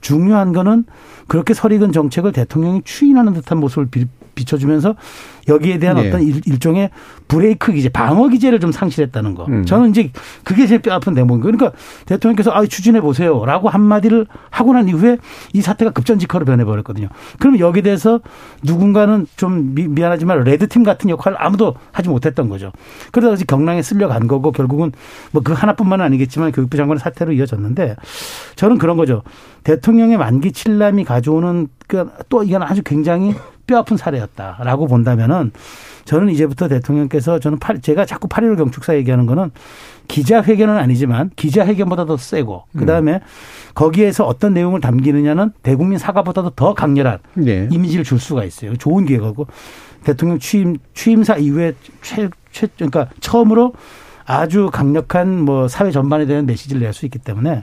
[0.00, 0.84] 중요한 거는
[1.28, 4.96] 그렇게 설익은 정책을 대통령이 추인하는 듯한 모습을 비, 비춰주면서
[5.48, 6.08] 여기에 대한 네.
[6.08, 6.90] 어떤 일, 일종의
[7.28, 9.46] 브레이크 기제, 방어 기제를 좀 상실했다는 거.
[9.46, 9.64] 음.
[9.64, 10.10] 저는 이제
[10.42, 11.56] 그게 제일 뼈아픈 대목인 거예요.
[11.56, 15.18] 그러니까 대통령께서 아, 추진해 보세요 라고 한마디를 하고 난 이후에
[15.52, 17.08] 이 사태가 급전직하로 변해버렸거든요.
[17.38, 18.20] 그럼 여기에 대해서
[18.62, 22.72] 누군가는 좀 미, 미안하지만 레드팀 같은 역할을 아무도 하지 못했던 거죠.
[23.12, 24.92] 그러다 가 경랑에 쓸려간 거고 결국은
[25.30, 27.96] 뭐 그 하나뿐만은 아니겠지만 교육부 장관의 사태로 이어졌는데
[28.56, 29.22] 저는 그런 거죠.
[29.62, 33.34] 대통령의 만기 칠남이 가져오는 그또 이건 아주 굉장히
[33.66, 35.52] 뼈아픈 사례였다라고 본다면은
[36.04, 39.50] 저는 이제부터 대통령께서 저는 팔- 제가 자꾸 8.15 경축사 얘기하는 거는
[40.08, 43.20] 기자회견은 아니지만 기자회견보다 더 세고 그다음에
[43.74, 47.68] 거기에서 어떤 내용을 담기느냐는 대국민 사과보다도 더 강렬한 네.
[47.70, 48.76] 이미지를 줄 수가 있어요.
[48.76, 49.46] 좋은 기회고
[50.04, 51.72] 대통령 취임 취임사 이후에
[52.02, 53.72] 최, 최 그러니까 처음으로
[54.26, 57.62] 아주 강력한 뭐 사회 전반에 대한 메시지를 낼 수 있기 때문에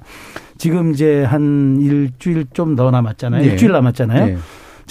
[0.58, 3.42] 지금 이제 한 일주일 좀 더 남았잖아요.
[3.44, 3.48] 네.
[3.50, 4.26] 일주일 남았잖아요.
[4.26, 4.38] 네.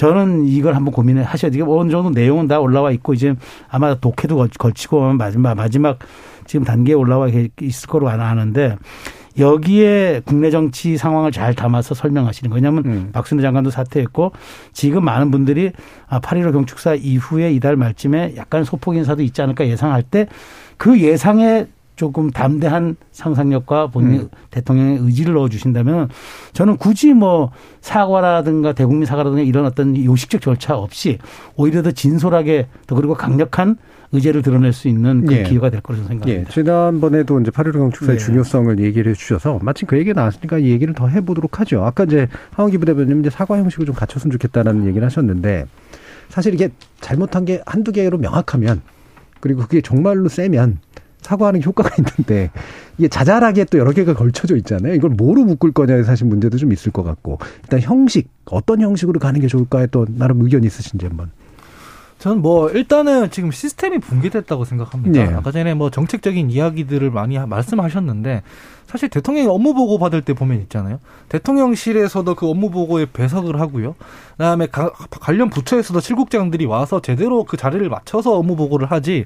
[0.05, 1.67] 저는 이걸 한번 고민을 하셔야 돼요.
[1.69, 3.35] 어느 정도 내용은 다 올라와 있고 이제
[3.69, 5.99] 아마 독해도 걸- 걸치고 마지막 마지막
[6.47, 7.29] 지금 단계에 올라와
[7.61, 8.79] 있을 거로 아는데
[9.39, 12.51] 여기에 국내 정치 상황을 잘 담아서 설명하시는.
[12.51, 13.11] 왜냐하면 음.
[13.13, 14.33] 박순애 장관도 사퇴했고
[14.73, 15.71] 지금 많은 분들이
[16.09, 20.27] 아, 8.15 경축사 이후에 이달 말쯤에 약간 소폭 인사도 있지 않을까 예상할 때
[20.79, 21.67] 그 예상에
[22.01, 24.29] 조금 담대한 상상력과 본인 음.
[24.51, 26.09] 대통령의 의지를 넣어 주신다면
[26.55, 27.51] 저는 굳이 뭐
[27.83, 31.19] 사과라든가 대국민 사과라든가 이런 어떤 요식적 절차 없이
[31.57, 33.77] 오히려 더 진솔하게 더 그리고 강력한
[34.13, 35.43] 의제를 드러낼 수 있는 그 예.
[35.43, 36.51] 기회가 될 거라고 예, 생각합니다.
[36.51, 38.25] 지난번에도 이제 8.15 경축사의 네.
[38.25, 41.85] 중요성을 얘기를 해 주셔서 마침 그 얘기가 나왔으니까 이 얘기를 더 해보도록 하죠.
[41.85, 45.67] 아까 이제 하원기 부대변님 이제 사과 형식을 좀 갖췄으면 좋겠다라는 얘기를 하셨는데
[46.31, 46.71] 사실 이게
[47.03, 48.81] 잘못한 게 한두 개로 명확하면
[49.41, 50.79] 그리고 그게 정말로 세면
[51.23, 52.51] 사과하는 효과가 있는데
[52.99, 54.95] 이게 자잘하게 또 여러 개가 걸쳐져 있잖아요.
[54.95, 59.41] 이걸 뭐로 묶을 거냐에 사실 문제도 좀 있을 것 같고 일단 형식 어떤 형식으로 가는
[59.41, 61.31] 게 좋을까에 또 나름 의견 있으신지 한번.
[62.19, 65.25] 저는 뭐 일단은 지금 시스템이 붕괴됐다고 생각합니다.
[65.25, 65.35] 네.
[65.35, 68.43] 아까 전에 뭐 정책적인 이야기들을 많이 하- 말씀하셨는데
[68.87, 70.99] 사실 대통령이 업무 보고 받을 때 보면 있잖아요.
[71.31, 73.95] 대통령실에서도 그 업무 보고에 배석을 하고요.
[74.33, 79.25] 그다음에 가- 관련 부처에서도 실국장들이 와서 제대로 그 자리를 맞춰서 업무 보고를 하지.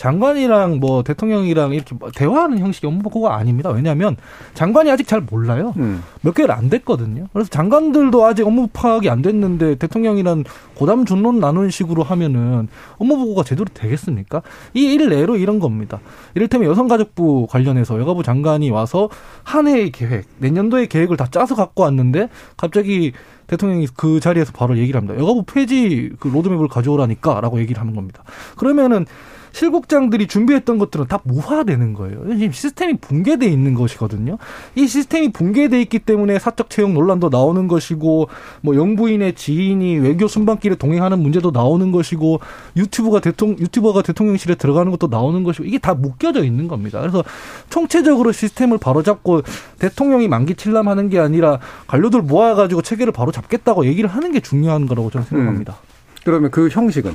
[0.00, 3.68] 장관이랑 뭐 대통령이랑 이렇게 뭐 대화하는 형식의 업무 보고가 아닙니다.
[3.68, 4.16] 왜냐하면
[4.54, 5.74] 장관이 아직 잘 몰라요.
[6.22, 7.26] 몇 개월 안 됐거든요.
[7.34, 13.42] 그래서 장관들도 아직 업무 파악이 안 됐는데 대통령이란 고담 준론 나누는 식으로 하면은 업무 보고가
[13.42, 14.40] 제대로 되겠습니까?
[14.72, 16.00] 이 일례로 이런 겁니다.
[16.34, 19.10] 이를테면 여성가족부 관련해서 여가부 장관이 와서
[19.42, 23.12] 한 해의 계획, 내년도의 계획을 다 짜서 갖고 왔는데 갑자기
[23.48, 25.20] 대통령이 그 자리에서 바로 얘기를 합니다.
[25.20, 28.22] 여가부 폐지 그 로드맵을 가져오라니까라고 얘기를 하는 겁니다.
[28.56, 29.04] 그러면은
[29.52, 32.22] 실국장들이 준비했던 것들은 다 무화되는 거예요.
[32.36, 34.38] 지금 시스템이 붕괴돼 있는 것이거든요.
[34.74, 38.28] 이 시스템이 붕괴돼 있기 때문에 사적 채용 논란도 나오는 것이고,
[38.62, 42.40] 뭐 영부인의 지인이 외교 순방길에 동행하는 문제도 나오는 것이고,
[42.76, 47.00] 유튜브가 대통령 유튜버가 대통령실에 들어가는 것도 나오는 것이고, 이게 다 묶여져 있는 겁니다.
[47.00, 47.24] 그래서
[47.68, 49.42] 총체적으로 시스템을 바로잡고
[49.78, 55.10] 대통령이 만기 칠람하는 게 아니라 관료들 모아가지고 체계를 바로 잡겠다고 얘기를 하는 게 중요한 거라고
[55.10, 55.76] 저는 생각합니다.
[56.24, 57.14] 그러면 그 형식은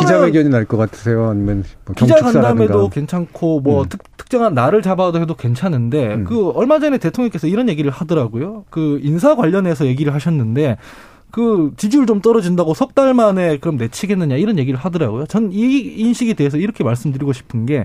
[0.00, 1.28] 기자회견이 날 것 같으세요?
[1.28, 1.94] 아니면 뭐.
[1.94, 3.88] 기자간담회도 괜찮고 뭐 음.
[3.88, 6.24] 특, 특정한 날을 잡아도 해도 괜찮은데 음.
[6.24, 8.64] 그 얼마 전에 대통령께서 이런 얘기를 하더라고요.
[8.70, 10.78] 그 인사 관련해서 얘기를 하셨는데
[11.30, 15.26] 그 지지율 좀 떨어진다고 석 달 만에 그럼 내치겠느냐 이런 얘기를 하더라고요.
[15.26, 17.84] 전 이 인식에 대해서 이렇게 말씀드리고 싶은 게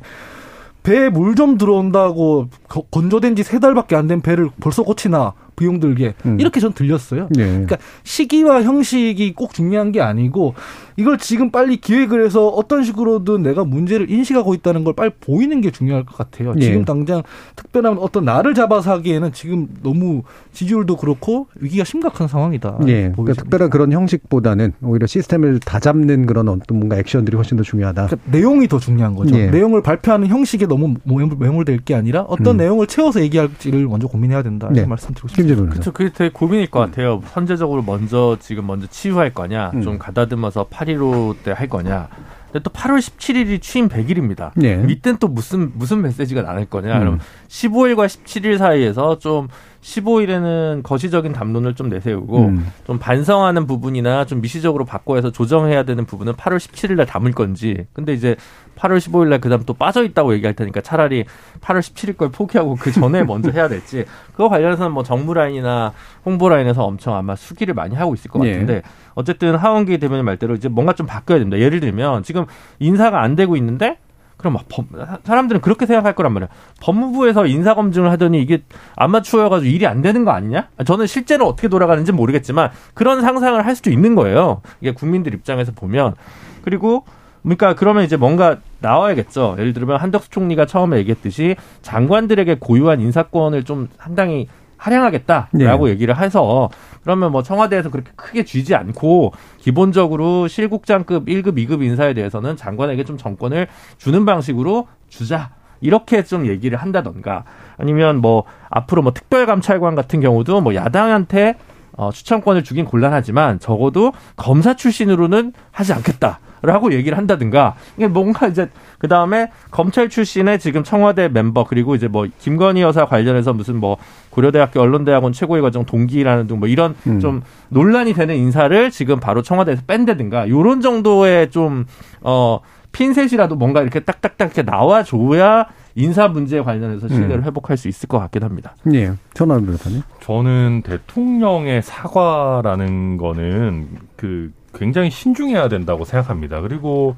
[0.84, 5.80] 배에 물 좀 들어온다고 거- 건조된 지 세 달밖에 안 된 배를 벌써 고치나 비용
[5.80, 6.40] 들게 음.
[6.40, 7.28] 이렇게 전 들렸어요.
[7.32, 7.46] 네.
[7.46, 10.56] 그러니까 시기와 형식이 꼭 중요한 게 아니고
[10.98, 15.72] 이걸 지금 빨리 기획을 해서 어떤 식으로든 내가 문제를 인식하고 있다는 걸 빨리 보이는 게
[15.72, 16.54] 중요할 것 같아요.
[16.58, 16.62] 예.
[16.62, 17.24] 지금 당장
[17.56, 22.80] 특별한 어떤 날을 잡아서 하기에는 지금 너무 지지율도 그렇고 위기가 심각한 상황이다.
[22.88, 23.12] 예.
[23.16, 23.34] 그러니까.
[23.34, 28.08] 특별한 그런 형식보다는 오히려 시스템을 다 잡는 그런 어떤 뭔가 액션들이 훨씬 더 중요하다.
[28.08, 29.38] 그러니까 내용이 더 중요한 거죠.
[29.38, 29.48] 예.
[29.50, 32.58] 내용을 발표하는 형식에 너무 매몰- 매몰될 게 아니라 어떤 음.
[32.58, 34.68] 내용을 채워서 얘기할지를 먼저 고민해야 된다.
[34.68, 34.86] 이런 네.
[34.86, 35.49] 말씀드리고 싶습니다.
[35.50, 35.74] 김재 변호사.
[35.74, 35.92] 그렇죠.
[35.92, 37.22] 그게 되게 고민일 것 같아요.
[37.34, 39.82] 선제적으로 먼저 지금 먼저 치유할 거냐, 음.
[39.82, 42.08] 좀 가다듬어서 8.15 때 할 거냐.
[42.52, 44.52] 근데 또 8월 17일이 취임 100일입니다.
[44.56, 44.84] 네.
[44.90, 46.96] 이땐 또 무슨 무슨 메시지가 나올 거냐.
[46.96, 47.00] 음.
[47.00, 49.48] 그럼 15일과 17일 사이에서 좀
[49.82, 52.68] 15일에는 거시적인 담론을 좀 내세우고 음.
[52.86, 57.88] 좀 반성하는 부분이나 좀 미시적으로 바꿔서 조정해야 되는 부분은 8월 17일 날 담을 건지.
[57.94, 58.36] 근데 이제
[58.76, 61.26] 8월 15일 날 그다음 또 빠져 있다고 얘기할 테니까 차라리
[61.62, 64.06] 8월 17일 걸 포기하고 그 전에 먼저 해야 될지.
[64.32, 65.94] 그거 관련해서는 뭐 정무 라인이나
[66.26, 68.54] 홍보 라인에서 엄청 아마 수기를 많이 하고 있을 것 예.
[68.54, 68.82] 같은데
[69.16, 71.60] 어쨌든 하원기 대변인 말대로 이제 뭔가 좀 바뀌어야 됩니다.
[71.60, 72.46] 예를 들면 지금
[72.80, 73.98] 인사가 안 되고 있는데
[74.40, 74.86] 그럼 막 법,
[75.26, 76.48] 사람들은 그렇게 생각할 거란 말이야.
[76.82, 78.64] 법무부에서 인사 검증을 하더니 이게
[78.96, 80.70] 아마추어여가지고 일이 안 되는 거 아니냐?
[80.86, 84.62] 저는 실제로 어떻게 돌아가는지 모르겠지만 그런 상상을 할 수도 있는 거예요.
[84.80, 86.16] 이게 국민들 입장에서 보면
[86.64, 87.04] 그리고
[87.44, 89.58] 그러니까 그러면 이제 뭔가 나와야겠죠.
[89.60, 94.48] 예를 들면 한덕수 총리가 처음에 얘기했듯이 장관들에게 고유한 인사권을 좀 상당히
[94.80, 95.92] 할양하겠다라고 네.
[95.92, 96.70] 얘기를 해서
[97.04, 103.18] 그러면 뭐 청와대에서 그렇게 크게 쥐지 않고 기본적으로 실국장급 1급, 2급 인사에 대해서는 장관에게 좀
[103.18, 105.52] 정권을 주는 방식으로 주자.
[105.82, 107.46] 이렇게 좀 얘기를 한다던가
[107.78, 111.56] 아니면 뭐 앞으로 뭐 특별감찰관 같은 경우도 뭐 야당한테
[111.94, 118.70] 어, 추천권을 주긴 곤란하지만 적어도 검사 출신으로는 하지 않겠다 라고 얘기를 한다든가 이게 뭔가 이제
[119.00, 123.98] 그 다음에 검찰 출신의 지금 청와대 멤버 그리고 이제 뭐 김건희 여사 관련해서 무슨 뭐
[124.30, 127.20] 고려대학교 언론대학원 최고위 과정 동기라는 등 뭐 이런 음.
[127.20, 132.60] 좀 논란이 되는 인사를 지금 바로 청와대에서 뺀다든가 요런 정도의 좀어
[132.92, 137.44] 핀셋이라도 뭔가 이렇게 딱딱딱 이렇게 나와줘야 인사 문제 관련해서 신뢰를 음.
[137.44, 138.76] 회복할 수 있을 것 같긴 합니다.
[138.94, 139.14] 예.
[139.34, 140.02] 전화연 변호사님.
[140.22, 146.62] 저는 대통령의 사과라는 거는 그 굉장히 신중해야 된다고 생각합니다.
[146.62, 147.16] 그리고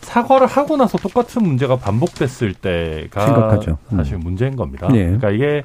[0.00, 3.78] 사과를 하고 나서 똑같은 문제가 반복됐을 때가 심각하죠.
[3.92, 3.96] 음.
[3.96, 4.88] 사실 문제인 겁니다.
[4.92, 5.04] 예.
[5.04, 5.62] 그러니까 이게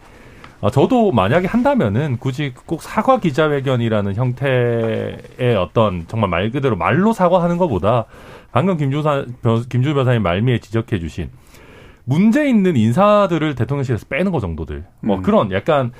[0.59, 7.57] 어, 저도 만약에 한다면은 굳이 꼭 사과 기자회견이라는 형태의 어떤 정말 말 그대로 말로 사과하는
[7.57, 8.05] 것보다
[8.51, 11.29] 방금 김주사 변- 김주 변호사님 말미에 지적해 주신
[12.05, 15.21] 문제 있는 인사들을 대통령실에서 빼는 거 정도들 뭐 음.
[15.21, 15.91] 그런 약간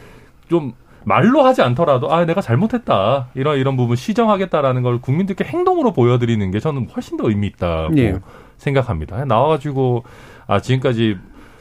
[0.50, 0.74] 좀
[1.08, 6.60] 말로 하지 않더라도 아 내가 잘못했다 이런 이런 부분 시정하겠다라는 걸 국민들께 행동으로 보여드리는 게
[6.60, 8.20] 저는 훨씬 더 의미 있다고 예.
[8.58, 9.24] 생각합니다.
[9.24, 10.04] 나와가지고
[10.48, 11.18] 아 지금까지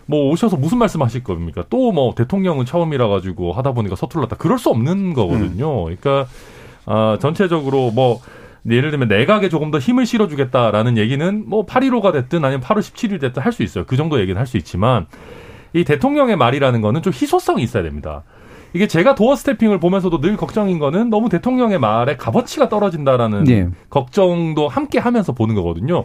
[0.06, 1.62] 뭐 오셔서 무슨 말씀하실 겁니까?
[1.70, 4.34] 또 뭐 대통령은 처음이라 가지고 하다 보니까 서툴렀다.
[4.36, 5.84] 그럴 수 없는 거거든요.
[5.84, 6.26] 그러니까
[6.86, 8.18] 아 전체적으로 뭐
[8.68, 13.40] 예를 들면 내각에 조금 더 힘을 실어주겠다라는 얘기는 뭐 8.15가 됐든 아니면 8월 17일 됐든
[13.44, 13.84] 할 수 있어요.
[13.86, 15.06] 그 정도 얘기는 할 수 있지만
[15.72, 18.24] 이 대통령의 말이라는 거는 좀 희소성이 있어야 됩니다.
[18.72, 23.68] 이게 제가 도어 스태핑을 보면서도 늘 걱정인 거는 너무 대통령의 말에 값어치가 떨어진다라는 예.
[23.88, 26.04] 걱정도 함께 하면서 보는 거거든요.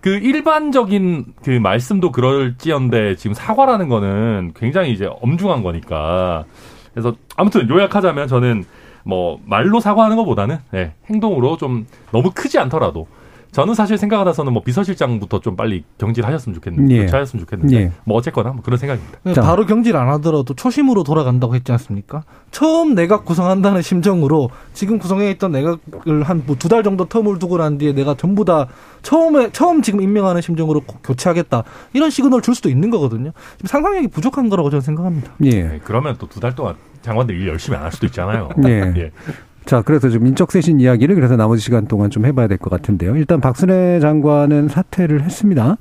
[0.00, 6.44] 그 일반적인 그 말씀도 그럴지언데 지금 사과라는 거는 굉장히 이제 엄중한 거니까.
[6.92, 8.64] 그래서 아무튼 요약하자면 저는
[9.02, 13.06] 뭐 말로 사과하는 것보다는 네, 행동으로 좀 너무 크지 않더라도
[13.54, 17.00] 저는 사실 생각하다서는 뭐 비서실장부터 좀 빨리 경질하셨으면 좋겠는데 예.
[17.04, 17.92] 교체하셨으면 좋겠는데 예.
[18.04, 19.32] 뭐 어쨌거나 뭐 그런 생각입니다.
[19.32, 19.42] 자.
[19.42, 22.24] 바로 경질 안 하더라도 초심으로 돌아간다고 했지 않습니까?
[22.50, 28.14] 처음 내각 구성한다는 심정으로 지금 구성해 있던 내각을 한뭐두달 정도 텀을 두고 난 뒤에 내가
[28.14, 28.66] 전부 다
[29.02, 31.62] 처음에 처음 지금 임명하는 심정으로 고- 교체하겠다
[31.92, 33.30] 이런 시그널 줄 수도 있는 거거든요.
[33.58, 35.30] 지금 상상력이 부족한 거라고 저는 생각합니다.
[35.44, 35.50] 예.
[35.62, 38.48] 네, 그러면 또 두 달 동안 장관들 일 열심히 안 할 수도 있잖아요.
[38.66, 38.92] 예.
[38.98, 39.10] 예.
[39.64, 43.16] 자, 그래서 좀 인적 쇄신 이야기를 그래서 나머지 시간 동안 좀 해봐야 될 것 같은데요.
[43.16, 45.78] 일단 박순애 장관은 사퇴를 했습니다.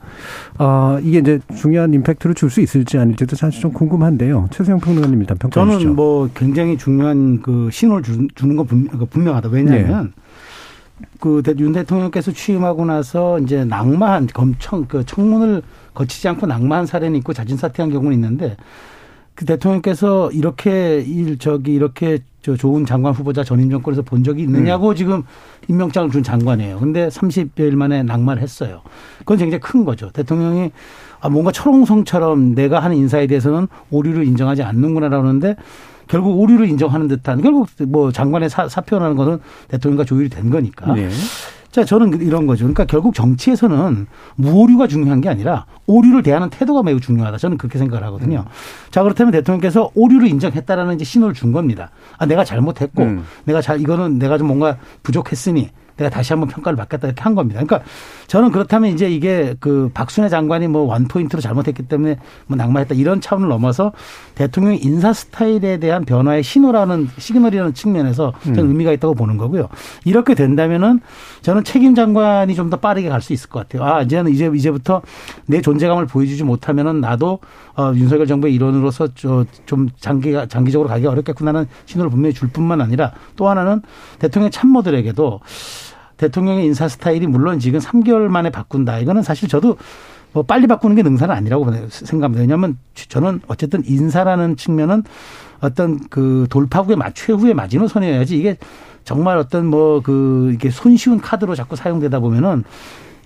[0.58, 4.48] 아, 이게 이제 중요한 임팩트를 줄 수 있을지 아닐지도 사실 좀 궁금한데요.
[4.52, 5.80] 최수영 평론가님 일단 평가해 주시죠.
[5.84, 9.50] 저는 뭐 굉장히 중요한 그 신호를 주, 주는 건 분, 그 분명 하다.
[9.50, 10.14] 왜냐하면
[11.20, 15.62] 그윤 대통령께서 취임하고 나서 이제 낙마한 검청 그 청문을
[15.94, 18.56] 거치지 않고 낙마한 사례는 있고 자진 사퇴한 경우는 있는데
[19.36, 24.90] 그 대통령께서 이렇게 일 저기 이렇게 저 좋은 장관 후보자 전임 정권에서 본 적이 있느냐고
[24.90, 24.96] 음.
[24.96, 25.24] 지금
[25.70, 26.80] 임명장을 준 장관이에요.
[26.80, 28.82] 근데 30여일 만에 낙마를 했어요.
[29.20, 30.10] 그건 굉장히 큰 거죠.
[30.12, 30.72] 대통령이
[31.22, 35.56] 아 뭔가 철옹성처럼 내가 하는 인사에 대해서는 오류를 인정하지 않는구나라고 하는데
[36.08, 40.94] 결국 오류를 인정하는 듯한 결국 뭐 장관의 사, 사표라는 것은 대통령과 조율이 된 거니까.
[40.94, 41.10] 네.
[41.74, 42.66] 자, 저는 이런 거죠.
[42.66, 44.06] 그러니까 결국 정치에서는
[44.36, 47.40] 무오류가 중요한 게 아니라 오류를 대하는 태도가 매우 중요하다.
[47.40, 48.42] 저는 그렇게 생각을 하거든요.
[48.42, 48.92] 음.
[48.92, 51.90] 자, 그렇다면 대통령께서 오류를 인정했다라는 이제 신호를 준 겁니다.
[52.20, 53.24] 아, 내가 잘못했고, 음.
[53.46, 57.62] 내가 잘, 이거는 내가 좀 뭔가 부족했으니 내가 다시 한번 평가를 받겠다 이렇게 한 겁니다.
[57.64, 57.88] 그러니까
[58.28, 63.48] 저는 그렇다면 이제 이게 그 박순애 장관이 뭐 원포인트로 잘못했기 때문에 뭐 낙마했다 이런 차원을
[63.48, 63.94] 넘어서
[64.36, 68.70] 대통령 인사 스타일에 대한 변화의 신호라는 시그널이라는 측면에서 저는 음.
[68.70, 69.70] 의미가 있다고 보는 거고요.
[70.06, 71.00] 이렇게 된다면은
[71.42, 73.88] 저는 책임 장관이 좀 더 빠르게 갈 수 있을 것 같아요.
[73.88, 75.02] 아, 이제는 이제 이제부터
[75.46, 77.40] 내 존재감을 보여주지 못하면은 나도
[77.78, 83.48] 어, 윤석열 정부의 일원으로서 좀 장기가 장기적으로 가기 어렵겠구나는 신호를 분명히 줄 뿐만 아니라 또
[83.50, 83.82] 하나는
[84.20, 85.40] 대통령 참모들에게도
[86.24, 89.00] 대통령의 인사 스타일이 물론 지금 3개월 만에 바꾼다.
[89.00, 89.78] 이거는 사실 저도
[90.32, 92.42] 뭐 빨리 바꾸는 게 능사는 아니라고 생각합니다.
[92.42, 95.04] 왜냐하면 저는 어쨌든 인사라는 측면은
[95.62, 98.58] 어떤 그 돌파구의 최후의 마지노선이어야지 이게
[99.04, 102.64] 정말 어떤 뭐 그 이게 손쉬운 카드로 자꾸 사용되다 보면은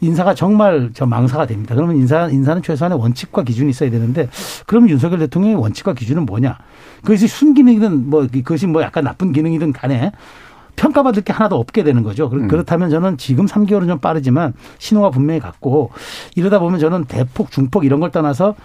[0.02, 1.74] 인사가 정말 저 망사가 됩니다.
[1.74, 4.30] 그러면 인사 인사는 최소한의 원칙과 기준이 있어야 되는데
[4.66, 6.58] 그럼 윤석열 대통령의 원칙과 기준은 뭐냐?
[7.02, 10.12] 그것이 순기능이든 뭐 그것이 뭐 약간 나쁜 기능이든 간에
[10.78, 12.30] 평가받을 게 하나도 없게 되는 거죠.
[12.32, 12.48] 음.
[12.48, 15.92] 그렇다면 저는 지금 3개월은 좀 빠르지만 신호가 분명히 같고
[16.36, 18.56] 이러다 보면 저는 대폭, 중폭 이런 걸 떠나서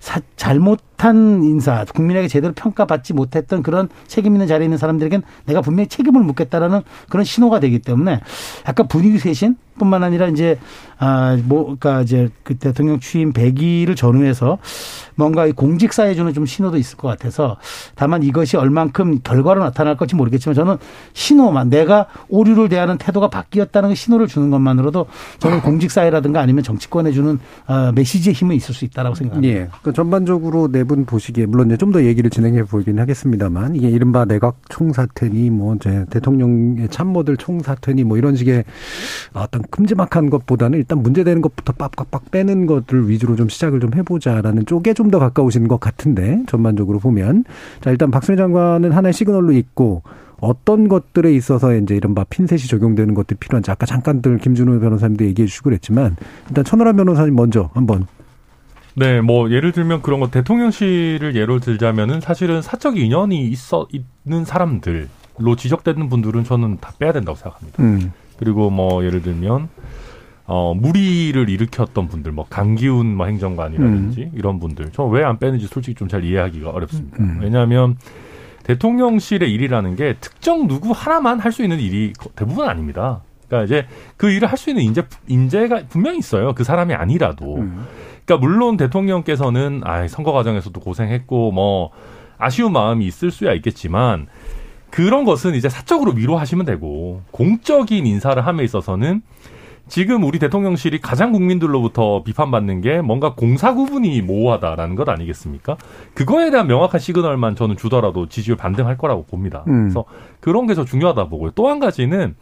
[0.00, 5.60] 사, 잘못 한 인사, 국민에게 제대로 평가받지 못했던 그런 책임 있는 자리에 있는 사람들에겐 내가
[5.60, 8.20] 분명히 책임을 묻겠다라는 그런 신호가 되기 때문에
[8.66, 10.58] 약간 분위기 쇄신 뿐만 아니라 이제
[10.98, 14.58] 아 뭐 그러니까 이제 그 대통령 취임 100일을 전후해서
[15.14, 17.56] 뭔가 이 공직사에 주는 좀 신호도 있을 것 같아서
[17.94, 20.76] 다만 이것이 얼만큼 결과로 나타날 건지 모르겠지만 저는
[21.12, 25.06] 신호만 내가 오류를 대하는 태도가 바뀌었다는 신호를 주는 것만으로도
[25.38, 29.52] 저는 공직사회라든가 아니면 정치권에 주는 어, 메시지의 힘은 있을 수 있다라고 생각합니다.
[29.52, 29.66] 예.
[29.66, 35.74] 그러니까 전반적으로 네분 보시기에 물론 좀더 얘기를 진행해 보긴 하겠습니다만 이게 이른바 내각 총사퇴니 뭐
[35.74, 38.64] 이제 대통령의 참모들 총사퇴니 뭐 이런 식의
[39.34, 44.94] 어떤 큼지막한 것보다는 일단 문제되는 것부터 빡빡빡 빼는 것들 위주로 좀 시작을 좀 해보자라는 쪽에
[44.94, 47.44] 좀 더 가까우신 것 같은데 전반적으로 보면.
[47.80, 50.02] 자 일단 박순희 장관은 하나의 시그널로 있고
[50.40, 55.70] 어떤 것들에 있어서 이제 이른바 핀셋이 적용되는 것들이 필요한지 아까 잠깐들 김준호 변호사님도 얘기해 주시고
[55.70, 56.16] 그랬지만
[56.48, 58.06] 일단 천하람 변호사님 먼저 한번
[58.98, 65.06] 네, 뭐 예를 들면 그런 거 대통령실을 예로 들자면은 사실은 사적 인연이 있어 있는 사람들로
[65.56, 67.82] 지적되는 분들은 저는 다 빼야 된다고 생각합니다.
[67.82, 68.12] 음.
[68.38, 69.68] 그리고 뭐 예를 들면
[70.46, 74.30] 어 무리를 일으켰던 분들 뭐 강기훈 뭐 행정관이라든지 음.
[74.34, 77.18] 이런 분들 저 왜 안 빼는지 솔직히 좀 잘 이해하기가 어렵습니다.
[77.20, 77.38] 음.
[77.42, 77.96] 왜냐하면
[78.64, 83.20] 대통령실의 일이라는 게 특정 누구 하나만 할 수 있는 일이 대부분 아닙니다.
[83.48, 86.54] 그러니까 이제 그 일을 할 수 있는 인재 인재가 분명히 있어요.
[86.54, 87.58] 그 사람이 아니라도.
[88.28, 88.38] 음.
[88.38, 91.90] 그러니까 물론 대통령께서는 아 선거 과정에서도 고생했고 뭐
[92.36, 94.26] 아쉬운 마음이 있을 수야 있겠지만
[94.90, 99.22] 그런 것은 이제 사적으로 위로하시면 되고 공적인 인사를 함에 있어서는
[99.88, 105.78] 지금 우리 대통령실이 가장 국민들로부터 비판받는 게 뭔가 공사 구분이 모호하다라는 것 아니겠습니까?
[106.12, 109.64] 그거에 대한 명확한 시그널만 저는 주더라도 지지율 반등할 거라고 봅니다.
[109.68, 109.84] 음.
[109.84, 110.04] 그래서
[110.40, 111.52] 그런 게 저 중요하다 보고요.
[111.52, 112.36] 또 한 가지는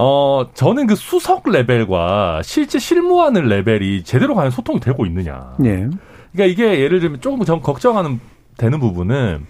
[0.00, 5.54] 어, 저는 그 수석 레벨과 실제 실무하는 레벨이 제대로 과연 소통이 되고 있느냐.
[5.58, 5.88] 네.
[6.32, 8.20] 그러니까 이게 예를 들면 조금 전 걱정하는
[8.56, 9.44] 되는 부분은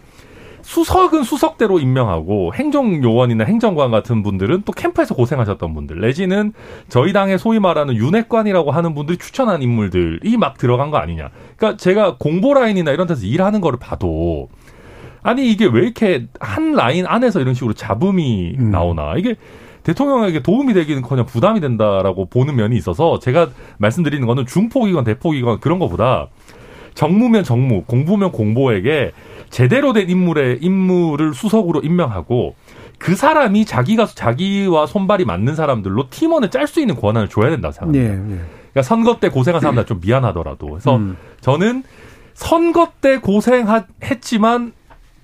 [0.63, 6.55] 수석은 수석대로 임명하고 행정요원이나 행정관 같은 분들은 또 캠프에서 고생하셨던 분들 내지는
[6.89, 11.29] 저희 당의 소위 말하는 윤핵관이라고 하는 분들이 추천한 인물들이 막 들어간 거 아니냐.
[11.59, 14.49] 그러니까 제가 공보 라인이나 이런 데서 일하는 거를 봐도
[15.23, 18.71] 아니 이게 왜 이렇게 한 라인 안에서 이런 식으로 잡음이 음.
[18.71, 19.37] 나오나 이게
[19.89, 23.49] 대통령에게 도움이 되기는커녕 부담이 된다라고 보는 면이 있어서 제가
[23.79, 26.29] 말씀드리는 거는 중폭이건 대폭이건 그런 거보다
[26.93, 29.13] 정무면 정무, 공부면 공보에게
[29.49, 32.55] 제대로 된 인물의 인물을 수석으로 임명하고
[32.99, 38.09] 그 사람이 자기가 자기와 손발이 맞는 사람들로 팀원을 짤 수 있는 권한을 줘야 된다고 생각합니다.
[38.09, 38.43] 네, 네.
[38.73, 41.17] 그러니까 선거 때 고생한 사람들 좀 미안하더라도 그래서 음.
[41.41, 41.83] 저는
[42.35, 44.73] 선거 때 고생했지만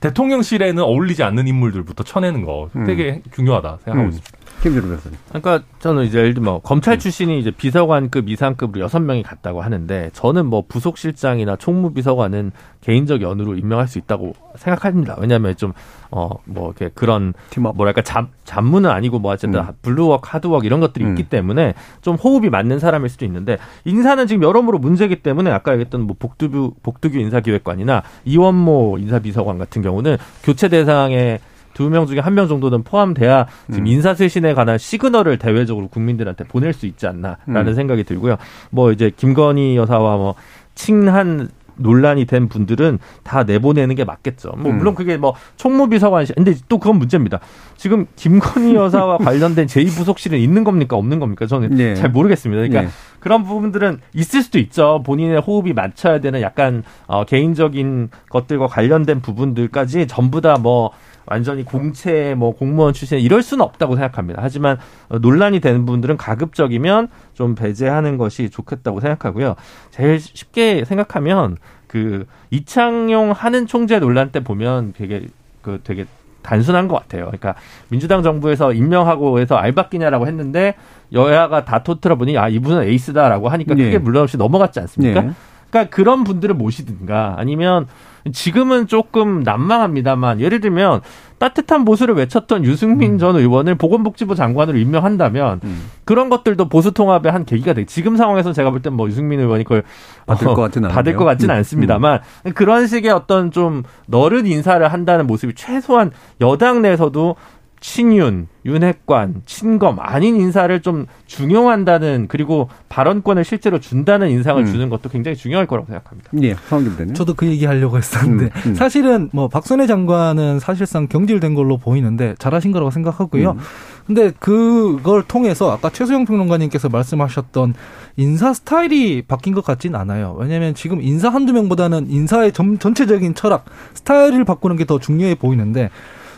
[0.00, 3.30] 대통령실에는 어울리지 않는 인물들부터 쳐내는 거 되게 음.
[3.34, 4.08] 중요하다 생각하고 음.
[4.08, 4.33] 있습니다.
[4.62, 5.18] 김준우 변호사님.
[5.28, 10.10] 그러니까 저는 이제 예를 들면 뭐 검찰 출신이 이제 비서관급 이상급으로 여섯 명이 갔다고 하는데
[10.14, 15.16] 저는 뭐 부속실장이나 총무비서관은 개인적 연으로 임명할 수 있다고 생각합니다.
[15.18, 15.72] 왜냐하면 좀
[16.16, 17.76] 어 뭐 이렇게 그런 team up.
[17.76, 19.66] 뭐랄까 잡 잡무는 아니고 뭐 어쨌든 음.
[19.82, 21.10] blue work hard work 이런 것들이 음.
[21.10, 26.02] 있기 때문에 좀 호흡이 맞는 사람일 수도 있는데 인사는 지금 여러모로 문제이기 때문에 아까 얘기했던
[26.02, 31.40] 뭐 복두규 복두규 인사기획관이나 이원모 인사비서관 같은 경우는 교체 대상에
[31.74, 33.86] 두 명 중에 한 명 정도는 포함돼야 지금 음.
[33.86, 37.74] 인사쇄신에 관한 시그널을 대외적으로 국민들한테 보낼 수 있지 않나라는 음.
[37.74, 38.36] 생각이 들고요.
[38.70, 40.34] 뭐 이제 김건희 여사와 뭐
[40.74, 44.52] 칭한 논란이 된 분들은 다 내보내는 게 맞겠죠.
[44.56, 44.78] 뭐 음.
[44.78, 47.40] 물론 그게 뭐 총무비서관 시 근데 또 그건 문제입니다.
[47.76, 51.46] 지금 김건희 여사와 관련된 제2부속실은 있는 겁니까 없는 겁니까?
[51.46, 51.94] 저는 네.
[51.96, 52.62] 잘 모르겠습니다.
[52.62, 52.88] 그러니까 네.
[53.18, 55.02] 그런 부분들은 있을 수도 있죠.
[55.04, 60.90] 본인의 호흡이 맞춰야 되는 약간 어, 개인적인 것들과 관련된 부분들까지 전부 다뭐
[61.26, 64.40] 완전히 공채 뭐 공무원 출신 이럴 수는 없다고 생각합니다.
[64.42, 69.56] 하지만 어, 논란이 되는 부분들은 가급적이면 좀 배제하는 것이 좋겠다고 생각하고요.
[69.90, 71.56] 제일 쉽게 생각하면
[71.86, 75.26] 그 이창용 하는 총재 논란 때 보면 되게
[75.62, 76.06] 그 되게
[76.42, 77.24] 단순한 것 같아요.
[77.24, 77.54] 그러니까
[77.88, 80.74] 민주당 정부에서 임명하고 해서 알바끼냐라고 했는데
[81.12, 83.84] 여야가 다 토트려 보니 아 이분은 에이스다라고 하니까 네.
[83.84, 85.22] 크게 물론 없이 넘어갔지 않습니까?
[85.22, 85.30] 네.
[85.70, 87.86] 그러니까 그런 분들을 모시든가 아니면
[88.32, 91.00] 지금은 조금 난망합니다만 예를 들면
[91.38, 95.90] 따뜻한 보수를 외쳤던 유승민 전 의원을 보건복지부 장관으로 임명한다면 음.
[96.04, 97.84] 그런 것들도 보수 통합의 한 계기가 돼.
[97.84, 99.82] 지금 상황에서 제가 볼 땐 뭐 유승민 의원이 그걸
[100.26, 101.16] 받을 어, 것 같지는 받을.
[101.16, 101.58] 것 같지는 음.
[101.58, 102.20] 않습니다만
[102.54, 106.10] 그런 식의 어떤 좀 너른 인사를 한다는 모습이 최소한
[106.40, 107.36] 여당 내에서도
[107.84, 114.66] 친윤, 윤핵관, 친검 아닌 인사를 좀 중용한다는 그리고 발언권을 실제로 준다는 인상을 음.
[114.66, 116.30] 주는 것도 굉장히 중요할 거라고 생각합니다.
[116.42, 116.56] 예,
[116.96, 117.12] 대는.
[117.12, 118.74] 저도 그 얘기 하려고 했었는데 음, 음.
[118.74, 123.50] 사실은 뭐 박선혜 장관은 사실상 경질된 걸로 보이는데 잘하신 거라고 생각하고요.
[123.50, 123.58] 음.
[124.06, 127.74] 근데 그걸 통해서 아까 최수영 평론가님께서 말씀하셨던
[128.16, 130.34] 인사 스타일이 바뀐 것 같진 않아요.
[130.38, 135.90] 왜냐하면 지금 인사 한두 명보다는 인사의 전, 전체적인 철학, 스타일을 바꾸는 게 더 중요해 보이는데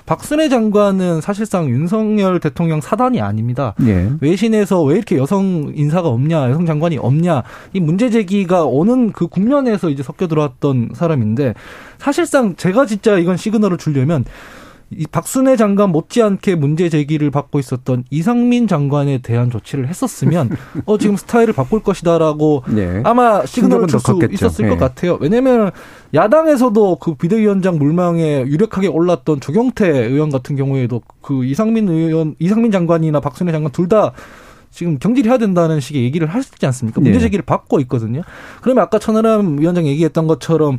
[0.07, 3.75] 박순애 장관은 사실상 윤석열 대통령 사단이 아닙니다.
[3.83, 4.11] 예.
[4.21, 7.43] 외신에서 왜 이렇게 여성 인사가 없냐, 여성 장관이 없냐,
[7.73, 11.55] 이 문제 제기가 오는 그 국면에서 이제 섞여 들어왔던 사람인데,
[11.99, 14.25] 사실상 제가 진짜 이건 시그널을 주려면,
[14.91, 20.51] 이 박순애 장관 못지않게 문제 제기를 받고 있었던 이상민 장관에 대한 조치를 했었으면,
[20.87, 23.01] 어, 지금 스타일을 바꿀 것이다라고 네.
[23.05, 24.29] 아마 시그널을 줄더 수.
[24.31, 24.69] 있었을 예.
[24.69, 25.19] 것 같아요.
[25.21, 25.73] 왜냐면
[26.15, 33.21] 야당에서도 그 비대위원장 물망에 유력하게 올랐던 조경태 의원 같은 경우에도 그 이상민 의원, 이상민 장관이나
[33.21, 34.13] 박순애 장관 둘 다
[34.71, 37.01] 지금 경질해야 된다는 식의 얘기를 하셨지 않습니까?
[37.01, 37.21] 문제 예.
[37.21, 38.21] 제기를 받고 있거든요.
[38.61, 40.79] 그러면 아까 천하람 위원장 얘기했던 것처럼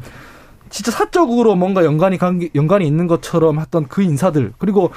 [0.70, 4.92] 진짜 사적으로 뭔가 연관이 관계, 연관이 있는 것처럼 했던 그 인사들 그리고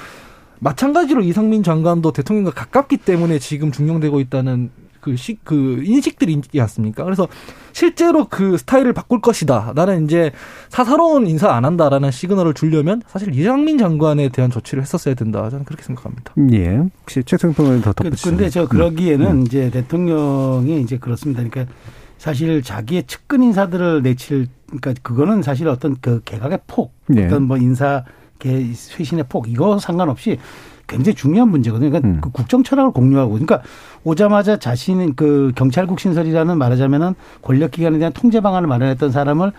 [0.59, 4.69] 마찬가지로 이상민 장관도 대통령과 가깝기 때문에 지금 중용되고 있다는
[4.99, 7.03] 그, 시, 그 인식들이 있지 않습니까?
[7.03, 7.27] 그래서
[7.73, 9.71] 실제로 그 스타일을 바꿀 것이다.
[9.73, 10.31] 나는 이제
[10.69, 15.49] 사사로운 인사 안 한다라는 시그널을 주려면 사실 이상민 장관에 대한 조치를 했었어야 된다.
[15.49, 16.35] 저는 그렇게 생각합니다.
[16.51, 16.83] 예.
[17.01, 18.29] 혹시 최승 평론가님 더 그- 덧붙이시죠?
[18.29, 21.41] 근데 저 그러기에는 이제 대통령이 이제 그렇습니다.
[21.43, 21.73] 그러니까
[22.21, 27.25] 사실 자기의 측근 인사들을 내칠 그러니까 그거는 사실 어떤 그 개각의 폭, 네.
[27.25, 28.05] 어떤 뭐 인사
[28.37, 30.37] 개 쇄신의 폭 이거 상관없이
[30.85, 31.89] 굉장히 중요한 문제거든요.
[31.89, 32.21] 그러니까 음.
[32.21, 33.63] 그 국정 철학을 공유하고 그러니까
[34.03, 39.51] 오자마자 자신은 그 경찰국 신설이라는 말하자면은 권력 기관에 대한 통제 방안을 마련했던 사람을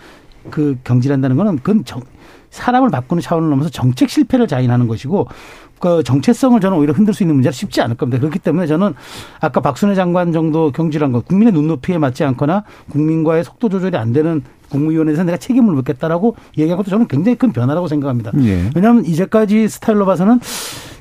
[0.49, 1.99] 그 경질한다는 거는 그건 정,
[2.49, 5.27] 사람을 바꾸는 차원을 넘어서 정책 실패를 자인하는 것이고
[5.83, 8.21] 그 정체성을 저는 오히려 흔들 수 있는 문제가 쉽지 않을 겁니다.
[8.21, 8.93] 그렇기 때문에 저는
[9.41, 14.43] 아까 박순애 장관 정도 경질한 것, 국민의 눈높이에 맞지 않거나 국민과의 속도 조절이 안 되는
[14.69, 18.31] 국무위원회에서 내가 책임을 묻겠다라고 얘기한 것도 저는 굉장히 큰 변화라고 생각합니다.
[18.45, 18.69] 예.
[18.73, 20.39] 왜냐하면 이제까지 스타일로 봐서는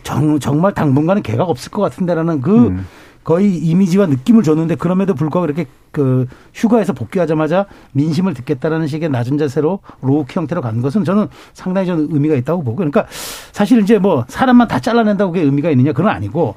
[0.02, 2.84] 정, 정말 당분간은 개각 없을 것 같은데라는 그 음.
[3.24, 9.80] 거의 이미지와 느낌을 줬는데 그럼에도 불구하고 이렇게 그 휴가에서 복귀하자마자 민심을 듣겠다라는 식의 낮은 자세로
[10.00, 13.06] low-key 형태로 간 것은 저는 상당히 저는 의미가 있다고 보고 그러니까
[13.52, 16.56] 사실 이제 뭐 사람만 다 잘라낸다고 그게 의미가 있느냐 그건 아니고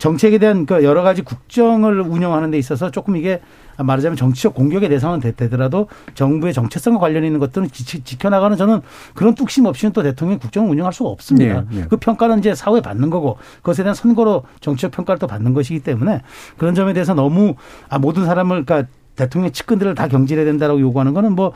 [0.00, 3.42] 정책에 대한 그 여러 가지 국정을 운영하는 데 있어서 조금 이게
[3.76, 8.80] 말하자면 정치적 공격의 대상은 되- 되더라도 정부의 정체성과 관련 있는 것들은 지, 지켜나가는 저는
[9.14, 11.64] 그런 뚝심 없이는 또 대통령이 국정을 운영할 수가 없습니다.
[11.72, 11.84] 예, 예.
[11.88, 16.22] 그 평가는 이제 사후에 받는 거고 그것에 대한 선거로 정치적 평가를 또 받는 것이기 때문에
[16.56, 17.54] 그런 점에 대해서 너무
[17.90, 21.52] 아 모든 사람을 그러니까 대통령 측근들을 다 경질해야 된다라고 요구하는 거는 뭐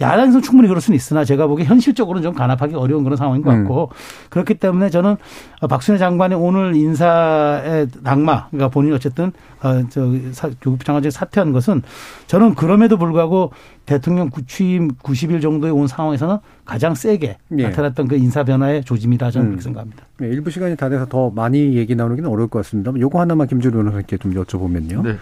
[0.00, 3.90] 야당에서 충분히 그럴 수는 있으나 제가 보기에 현실적으로는 좀 간합하기 어려운 그런 상황인 것 같고
[3.90, 4.28] 음.
[4.30, 5.16] 그렇기 때문에 저는
[5.68, 10.12] 박순애 장관의 오늘 인사의 낙마 그러니까 본인이 어쨌든 어저
[10.60, 11.82] 교육 장관직 사퇴한 것은
[12.26, 13.52] 저는 그럼에도 불구하고
[13.86, 17.62] 대통령 취임 90일 정도에 온 상황에서는 가장 세게 예.
[17.62, 19.50] 나타났던 그 인사 변화의 조짐이다 저는 음.
[19.50, 20.04] 그렇게 생각합니다.
[20.18, 22.92] 네, 일부 시간이 다 돼서 더 많이 얘기 나누기는 어려울 것 같습니다.
[22.96, 25.02] 요거 하나만 김주리 변호사님께 좀 여쭤보면요.
[25.02, 25.16] 네.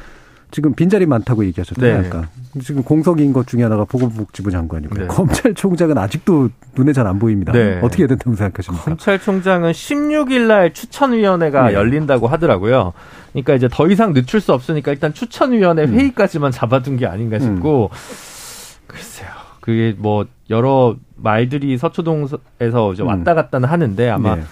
[0.50, 2.02] 지금 빈자리 많다고 얘기하셨잖아요.
[2.02, 2.08] 네.
[2.08, 2.28] 아까.
[2.62, 5.06] 지금 공석인 것 중에 하나가 보건복지부 장관이고 네.
[5.08, 7.52] 검찰총장은 아직도 눈에 잘 안 보입니다.
[7.52, 7.78] 네.
[7.82, 8.84] 어떻게 해야 된다고 생각하십니까?
[8.84, 11.74] 검찰총장은 16일 날 추천위원회가 네.
[11.74, 12.92] 열린다고 하더라고요.
[13.32, 15.94] 그러니까 이제 더 이상 늦출 수 없으니까 일단 추천위원회 음.
[15.94, 17.96] 회의까지만 잡아둔 게 아닌가 싶고 음.
[18.86, 19.28] 글쎄요.
[19.60, 22.38] 그게 뭐 여러 말들이 서초동에서
[22.94, 23.06] 이제 음.
[23.08, 24.42] 왔다 갔다는 하는데 아마 네.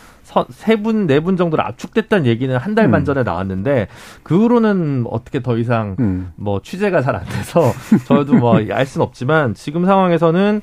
[0.51, 3.05] 세 분, 네 분 정도로 압축됐다는 얘기는 한 달반 음.
[3.05, 3.89] 전에 나왔는데
[4.22, 6.32] 그 후로는 어떻게 더 이상 음.
[6.37, 7.72] 뭐 취재가 잘 안 돼서
[8.07, 10.61] 저도 뭐 알 수는 없지만 지금 상황에서는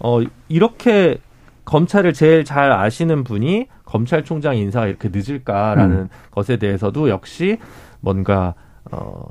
[0.00, 1.18] 어 이렇게
[1.64, 6.08] 검찰을 제일 잘 아시는 분이 검찰총장 인사가 이렇게 늦을까라는 음.
[6.30, 7.58] 것에 대해서도 역시
[8.00, 8.54] 뭔가
[8.92, 9.22] 어,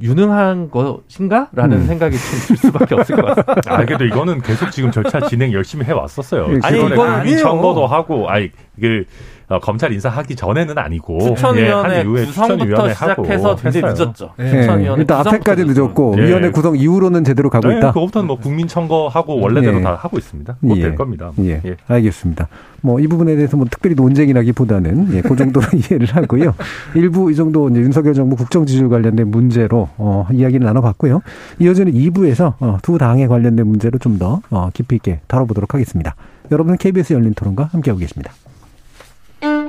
[0.00, 1.86] 유능한 것인가 라는 음.
[1.86, 3.60] 생각이 좀 들 수밖에 없을 것 같습니다.
[3.74, 6.46] 아, 그래도 이거는 계속 지금 절차 진행 열심히 해 왔었어요.
[6.62, 13.56] 아니, 이거는 민청거도 하고, 아니, 그, 어, 검찰 인사하기 전에는 아니고 추천위원회 예, 구성부터 시작해서
[13.56, 14.30] 굉장히 늦었죠.
[14.36, 14.50] 네.
[14.50, 16.26] 추천위원회 일단 앞에까지 늦었고 네.
[16.26, 17.88] 위원회 구성 이후로는 제대로 가고 네, 있다.
[17.92, 19.82] 그것부터는 뭐 국민 청거하고 원래대로 예.
[19.82, 20.56] 다 하고 있습니다.
[20.76, 20.94] 예.
[20.94, 21.32] 겁니다.
[21.40, 21.60] 예.
[21.64, 21.76] 예.
[21.88, 22.46] 알겠습니다.
[22.82, 26.54] 뭐 이 부분에 대해서 뭐 특별히 논쟁이라기보다는 예, 그 정도로 이해를 하고요.
[26.94, 31.22] 일부 이 정도 이제 윤석열 정부 국정 지지율 관련된 문제로 어, 이야기를 나눠봤고요.
[31.58, 36.14] 이어지는 2부에서 어, 두 당에 관련된 문제로 좀더 어, 깊이 있게 다뤄보도록 하겠습니다.
[36.52, 38.32] 여러분은 KBS 열린 토론과 함께하고 계십니다.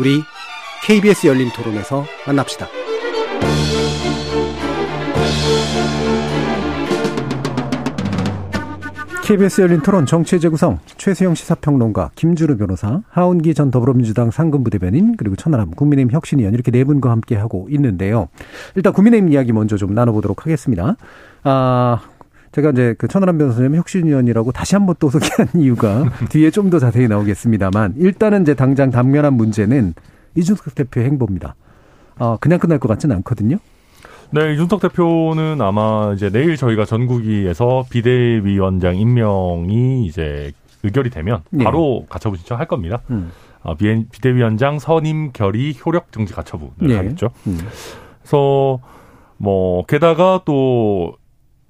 [0.00, 0.22] 우리
[0.82, 2.66] KBS 열린 토론에서 만납시다.
[9.22, 15.72] KBS 열린 토론 정치의 재구성 최수영 시사평론가 김주루 변호사 하운기 전 더불어민주당 상근부대변인 그리고 천하람
[15.72, 18.28] 국민의힘 혁신위원 이렇게 네 분과 함께 하고 있는데요.
[18.76, 20.96] 일단 국민의힘 이야기 먼저 좀 나눠보도록 하겠습니다.
[21.44, 22.00] 아
[22.52, 27.08] 제가 이제 그 천하람 변호사님 혁신위원이라고 다시 한번 또 소개한 이유가 뒤에 좀 더 자세히
[27.08, 29.94] 나오겠습니다만 일단은 이제 당장 당면한 문제는
[30.36, 31.54] 이준석 대표의 행보입니다.
[32.18, 33.56] 아 그냥 끝날 것 같지는 않거든요.
[34.32, 40.52] 네, 이준석 대표는 아마 이제 내일 저희가 전국위에서 비대위원장 임명이 이제
[40.84, 41.64] 의결이 되면 네.
[41.64, 42.06] 바로 네.
[42.08, 43.00] 가처분 신청할 겁니다.
[43.10, 43.32] 음.
[43.62, 46.96] 어, 비대위원장 선임 결의 효력 정지 가처분을 네.
[46.96, 47.30] 하겠죠.
[47.48, 47.58] 음.
[48.22, 48.78] 그래서
[49.36, 51.16] 뭐 게다가 또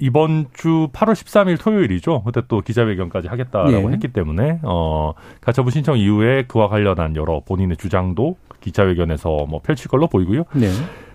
[0.01, 2.22] 이번 주 8월 13일 토요일이죠.
[2.24, 3.94] 그때 또 기자회견까지 하겠다라고 네.
[3.94, 10.07] 했기 때문에 어 가처분 신청 이후에 그와 관련한 여러 본인의 주장도 기자회견에서 뭐 펼칠 걸로
[10.07, 10.44] 보이고요.
[10.55, 10.70] 네.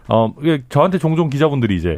[0.07, 0.31] 어,
[0.69, 1.97] 저한테 종종 기자분들이 이제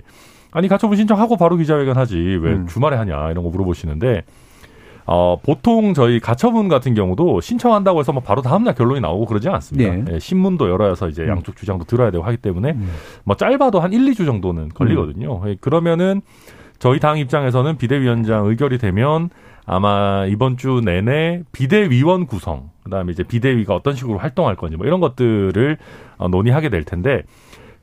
[0.52, 2.68] 아니 가처분 신청하고 바로 기자회견 하지 왜 음.
[2.68, 4.24] 주말에 하냐 이런 거 물어보시는데
[5.06, 9.94] 어, 보통 저희 가처분 같은 경우도 신청한다고 해서 뭐 바로 다음날 결론이 나오고 그러지 않습니다.
[9.94, 10.16] 네.
[10.16, 11.30] 예, 신문도 열어서 이제 음.
[11.30, 12.92] 양쪽 주장도 들어야 되고 하기 때문에 음.
[13.24, 15.42] 뭐 짧아도 한 1, 2주 정도는 걸리거든요.
[15.44, 15.56] 음.
[15.62, 16.22] 그러면은
[16.80, 19.30] 저희 당 입장에서는 비대위원장 의결이 되면
[19.66, 25.00] 아마 이번 주 내내 비대위원 구성, 그다음에 이제 비대위가 어떤 식으로 활동할 건지 뭐 이런
[25.00, 25.78] 것들을
[26.18, 27.24] 어, 논의하게 될 텐데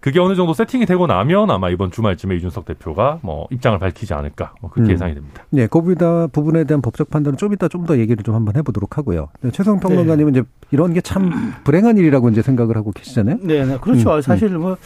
[0.05, 4.52] 그게 어느 정도 세팅이 되고 나면 아마 이번 주말쯤에 이준석 대표가 뭐 입장을 밝히지 않을까
[4.61, 4.92] 뭐 그렇게 음.
[4.92, 5.42] 예상이 됩니다.
[5.48, 9.28] 네, 그 부분에 대한 법적 판단은 좀 이따 좀 더 얘기를 좀 한번 해보도록 하고요.
[9.40, 10.40] 네, 최성 평론가님은 네.
[10.40, 13.38] 이제 이런 게 참 불행한 일이라고 이제 생각을 하고 계시잖아요.
[13.40, 14.16] 네, 네 그렇죠.
[14.16, 14.76] 음, 사실 뭐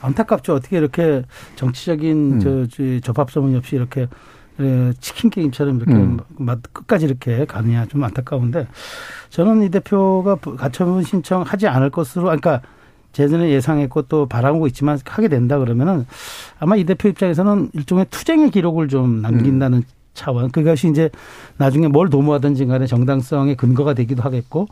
[0.00, 0.54] 안타깝죠.
[0.54, 1.24] 어떻게 이렇게
[1.56, 2.40] 정치적인 음.
[2.40, 4.06] 저, 저 접합성이 없이 이렇게
[4.60, 6.18] 예, 치킨 게임처럼 이렇게 음.
[6.72, 8.68] 끝까지 이렇게 가느냐 좀 안타까운데
[9.30, 12.62] 저는 이 대표가 가처분 신청하지 않을 것으로 그러니까
[13.18, 16.06] 재전에 예상했고 또 바라고 있지만 하게 된다 그러면은
[16.60, 19.82] 아마 이 대표 입장에서는 일종의 투쟁의 기록을 좀 남긴다는 음.
[20.14, 21.10] 차원 그것이 이제
[21.56, 24.68] 나중에 뭘 도모하든지 간에 정당성의 근거가 되기도 하겠고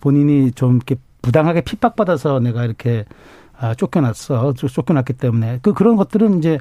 [0.00, 3.04] 본인이 좀 이렇게 부당하게 핍박받아서 내가 이렇게
[3.62, 4.54] 아, 쫓겨났어.
[4.54, 5.58] 쫓겨났기 때문에.
[5.60, 6.58] 그, 그런 것들은 이제,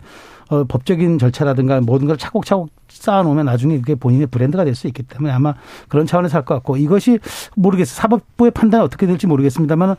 [0.50, 5.32] 어, 법적인 절차라든가 모든 걸 차곡차곡 쌓아놓으면 나중에 그게 본인의 브랜드가 될 수 있기 때문에
[5.32, 5.54] 아마
[5.88, 7.20] 그런 차원에서 할 것 같고 이것이
[7.56, 7.96] 모르겠어요.
[7.96, 9.96] 사법부의 판단이 어떻게 될지 모르겠습니다만 아,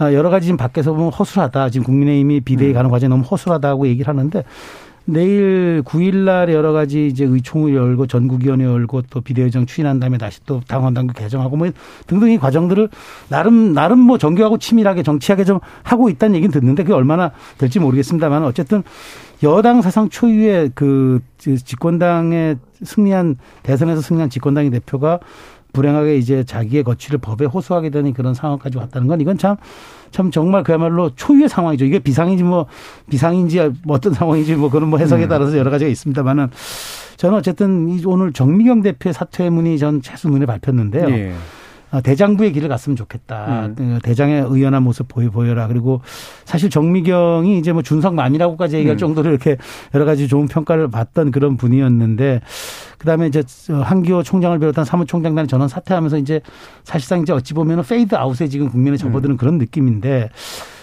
[0.00, 1.70] 여러 가지 지금 밖에서 보면 허술하다.
[1.70, 2.74] 지금 국민의힘이 비대위 음.
[2.74, 4.44] 가는 과정이 너무 허술하다고 얘기를 하는데
[5.08, 10.40] 내일 9일 날 여러 가지 이제 의총을 열고 전국위원회 열고 또 비대위원장 추인한 다음에 다시
[10.44, 11.70] 또 당원 당규 개정하고 뭐
[12.08, 12.88] 등등 이 과정들을
[13.28, 18.42] 나름 나름 뭐 정교하고 치밀하게 정치하게 좀 하고 있다는 얘기는 듣는데 그게 얼마나 될지 모르겠습니다만
[18.42, 18.82] 어쨌든
[19.44, 25.20] 여당 사상 초유의 그 집권당의 승리한 대선에서 승리한 집권당의 대표가
[25.76, 29.56] 불행하게 이제 자기의 거취를 법에 호소하게 되는 그런 상황까지 왔다는 건 이건 참,
[30.10, 31.84] 참 정말 그야말로 초유의 상황이죠.
[31.84, 32.66] 이게 비상인지 뭐
[33.10, 35.28] 비상인지 뭐 어떤 상황인지 뭐 그런 뭐 해석에 음.
[35.28, 36.48] 따라서 여러 가지가 있습니다만은
[37.18, 41.08] 저는 어쨌든 오늘 정미경 대표의 사퇴문이 전 최소 눈에 밟혔는데요.
[41.10, 41.34] 예.
[41.96, 43.66] 어, 대장부의 길을 갔으면 좋겠다.
[43.66, 43.74] 음.
[43.74, 45.66] 그 대장의 의연한 모습 보여 보여라.
[45.68, 46.02] 그리고
[46.44, 48.98] 사실 정미경이 이제 뭐 준석맘이라고까지 얘기할 음.
[48.98, 49.56] 정도로 이렇게
[49.94, 52.40] 여러 가지 좋은 평가를 받던 그런 분이었는데
[52.98, 56.40] 그다음에 이제 한기호 총장을 비롯한 사무총장단이 전원 사퇴하면서 이제
[56.84, 59.36] 사실상 이제 어찌 보면은 페이드 아웃에 지금 국면에 접어드는 음.
[59.38, 60.28] 그런 느낌인데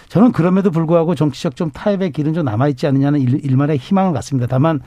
[0.09, 4.47] 저는 그럼에도 불구하고 정치적 좀 타협의 길은 좀 남아 있지 않느냐는 일말의 희망을 갖습니다.
[4.47, 4.79] 다만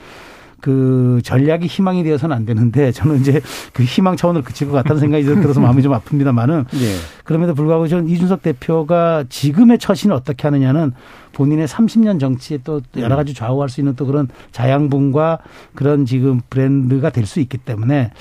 [0.61, 3.43] 그 전략이 희망이 되어서는 안 되는데 저는 이제
[3.75, 6.97] 그 희망 차원을 그칠 것 같다는 생각이 들어서 마음이 좀 아픕니다만은 네.
[7.25, 10.93] 그럼에도 불구하고 저는 이준석 대표가 지금의 처신을 어떻게 하느냐는
[11.35, 15.41] 본인의 30년 정치에 또 여러 가지 좌우할 수 있는 또 그런 자양분과
[15.75, 18.13] 그런 지금 브랜드가 될 수 있기 때문에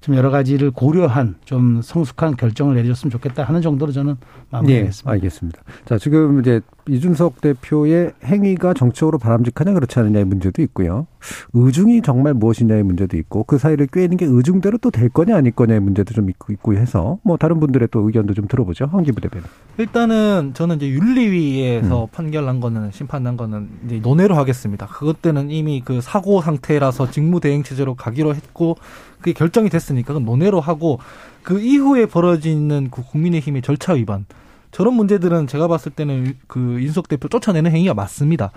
[0.00, 4.16] 좀 여러 가지를 고려한 좀 성숙한 결정을 내려줬으면 좋겠다 하는 정도로 저는
[4.50, 5.10] 마무리하겠습니다.
[5.10, 5.60] 네, 알겠습니다.
[5.84, 11.06] 자, 지금 이제 이준석 대표의 행위가 정치적으로 바람직하냐 그렇지 않느냐의 문제도 있고요.
[11.52, 15.80] 의중이 정말 무엇이냐의 문제도 있고 그 사이를 꿰는 게 의중대로 또 될 거냐 아닐 거냐의
[15.80, 18.86] 문제도 좀 있고, 있고 해서 뭐 다른 분들의 또 의견도 좀 들어보죠.
[18.86, 19.46] 황기부 대표는.
[19.78, 22.08] 일단은 저는 이제 윤리위에서 음.
[22.10, 24.86] 판결난 거는 심판난 거는 이제 논외로 하겠습니다.
[24.86, 28.76] 그것 때는 이미 그 사고 상태라서 직무대행 체제로 가기로 했고
[29.18, 30.98] 그게 결정이 됐으니까 그건 논외로 하고
[31.42, 34.26] 그 이후에 벌어지는 그 국민의힘의 절차 위반
[34.70, 38.50] 저런 문제들은 제가 봤을 때는 그 인석 대표 쫓아내는 행위가 맞습니다.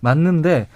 [0.00, 0.68] 맞는데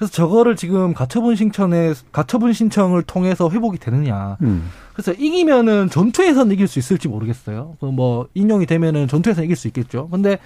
[0.00, 4.38] 그래서 저거를 지금 가처분 신청에 가처분 신청을 통해서 회복이 되느냐.
[4.40, 4.70] 음.
[4.94, 7.76] 그래서 이기면은 전투에서는 이길 수 있을지 모르겠어요.
[7.80, 10.08] 그뭐 인용이 되면은 전투에서 이길 수 있겠죠.
[10.08, 10.38] 근데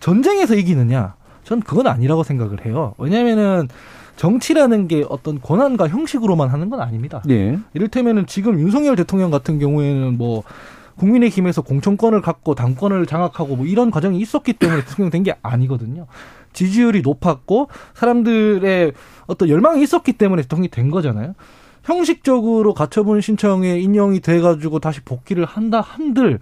[0.00, 1.14] 전쟁에서 이기느냐?
[1.44, 2.92] 전 그건 아니라고 생각을 해요.
[2.98, 3.68] 왜냐면은
[4.16, 7.22] 정치라는 게 어떤 권한과 형식으로만 하는 건 아닙니다.
[7.24, 7.58] 네.
[7.72, 10.42] 이를테면은 지금 윤석열 대통령 같은 경우에는 뭐
[10.96, 16.06] 국민의힘에서 공천권을 갖고 당권을 장악하고 뭐 이런 과정이 있었기 때문에 대통령 된 게 아니거든요.
[16.52, 18.92] 지지율이 높았고 사람들의
[19.26, 21.34] 어떤 열망이 있었기 때문에 대통령이 된 거잖아요.
[21.84, 26.38] 형식적으로 가처분 신청에 인용이 돼가지고 다시 복귀를 한다 한들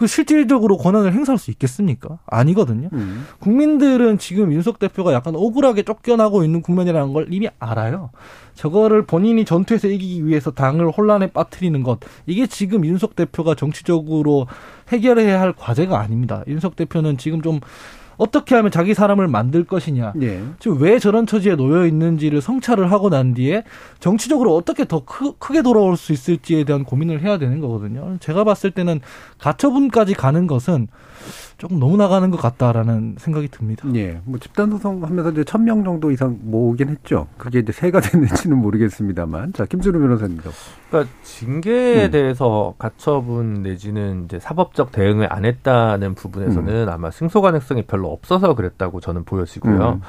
[0.00, 2.20] 그 실질적으로 권한을 행사할 수 있겠습니까?
[2.24, 2.88] 아니거든요.
[2.94, 3.26] 음.
[3.38, 8.08] 국민들은 지금 윤석 대표가 약간 억울하게 쫓겨나고 있는 국면이라는 걸 이미 알아요.
[8.54, 14.46] 저거를 본인이 전투에서 이기기 위해서 당을 혼란에 빠뜨리는 것 이게 지금 윤석 대표가 정치적으로
[14.88, 16.44] 해결해야 할 과제가 아닙니다.
[16.46, 17.60] 윤석 대표는 지금 좀
[18.20, 20.12] 어떻게 하면 자기 사람을 만들 것이냐.
[20.14, 20.44] 네.
[20.58, 23.64] 지금 왜 저런 처지에 놓여 있는지를 성찰을 하고 난 뒤에
[23.98, 28.18] 정치적으로 어떻게 더 크, 크게 돌아올 수 있을지에 대한 고민을 해야 되는 거거든요.
[28.20, 29.00] 제가 봤을 때는
[29.38, 30.88] 가처분까지 가는 것은
[31.58, 33.86] 조금 너무 나가는 것 같다라는 생각이 듭니다.
[33.94, 34.20] 예.
[34.24, 37.26] 뭐 집단 소송 하면서 이제 천 명 정도 이상 모으긴 했죠.
[37.36, 39.52] 그게 이제 세가 됐는지는 모르겠습니다만.
[39.52, 40.50] 자, 김준우 변호사님도.
[40.90, 42.10] 그러니까 징계에 음.
[42.10, 46.88] 대해서 가처분 내지는 이제 사법적 대응을 안 했다는 부분에서는 음.
[46.88, 49.90] 아마 승소 가능성이 별로 없어서 그랬다고 저는 보여지고요.
[49.94, 50.00] 음.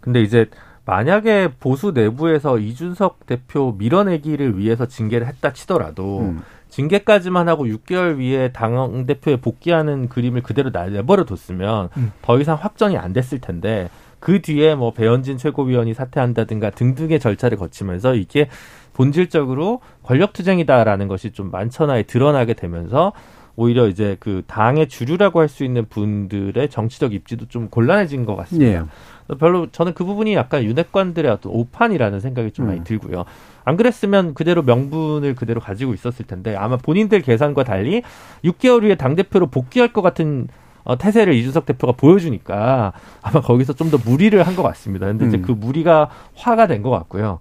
[0.00, 0.46] 근데 이제
[0.84, 6.42] 만약에 보수 내부에서 이준석 대표 밀어내기를 위해서 징계를 했다 치더라도 음.
[6.70, 12.12] 징계까지만 하고 6개월 위에 당 대표에 복귀하는 그림을 그대로 내버려 뒀으면 음.
[12.22, 13.90] 더 이상 확정이 안 됐을 텐데
[14.20, 18.48] 그 뒤에 뭐 배현진 최고위원이 사퇴한다든가 등등의 절차를 거치면서 이게
[18.92, 23.12] 본질적으로 권력투쟁이다라는 것이 좀 만천하에 드러나게 되면서
[23.60, 28.70] 오히려 이제 그 당의 주류라고 할 수 있는 분들의 정치적 입지도 좀 곤란해진 것 같습니다.
[28.72, 29.36] 예.
[29.38, 32.68] 별로 저는 그 부분이 약간 윤핵관들의 어떤 오판이라는 생각이 좀 음.
[32.68, 33.24] 많이 들고요.
[33.64, 38.02] 안 그랬으면 그대로 명분을 그대로 가지고 있었을 텐데 아마 본인들 계산과 달리
[38.44, 40.48] 6개월 후에 당 대표로 복귀할 것 같은
[40.84, 42.92] 어, 태세를 이준석 대표가 보여주니까
[43.22, 45.06] 아마 거기서 좀 더 무리를 한 것 같습니다.
[45.06, 45.28] 근데 음.
[45.28, 47.38] 이제 그 무리가 화가 된 것 같고요.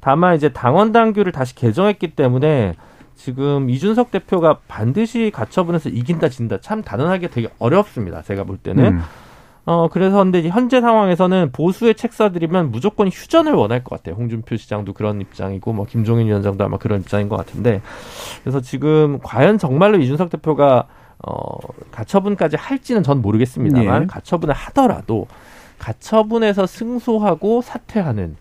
[0.00, 2.74] 다만 이제 당원 당규를 다시 개정했기 때문에
[3.14, 8.22] 지금 이준석 대표가 반드시 가처분해서 이긴다 진다 참 단언하기 되게 어렵습니다.
[8.22, 8.84] 제가 볼 때는.
[8.84, 9.02] 음.
[9.64, 14.16] 어, 그래서 근데 현재 상황에서는 보수의 책사들이면 무조건 휴전을 원할 것 같아요.
[14.16, 17.80] 홍준표 시장도 그런 입장이고, 뭐, 김종인 위원장도 아마 그런 입장인 것 같은데.
[18.42, 20.88] 그래서 지금 과연 정말로 이준석 대표가,
[21.24, 21.58] 어,
[21.92, 24.06] 가처분까지 할지는 전 모르겠습니다만, 예.
[24.06, 25.28] 가처분을 하더라도,
[25.78, 28.36] 가처분에서 승소하고 사퇴하는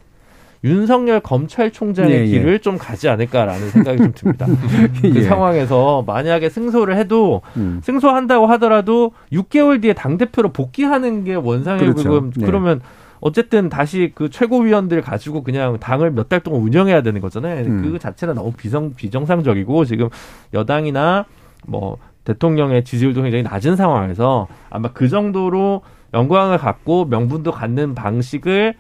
[0.64, 2.26] 윤석열 검찰총장의 예, 예.
[2.26, 4.46] 길을 좀 가지 않을까라는 생각이 좀 듭니다.
[5.02, 5.24] 그 예.
[5.24, 7.80] 상황에서 만약에 승소를 해도 음.
[7.84, 12.30] 승소한다고 하더라도 6개월 뒤에 당 대표로 복귀하는 게 원상의 그렇죠.
[12.36, 12.46] 네.
[12.46, 12.82] 그러면
[13.22, 17.66] 어쨌든 다시 그 최고위원들 가지고 그냥 당을 몇 달 동안 운영해야 되는 거잖아요.
[17.66, 17.82] 음.
[17.82, 20.10] 그 자체는 너무 비정 비정상적이고 지금
[20.54, 21.26] 여당이나
[21.68, 25.82] 뭐 대통령의 지지율도 굉장히 낮은 상황에서 아마 그 정도로
[26.14, 28.76] 영광을 갖고 명분도 갖는 방식을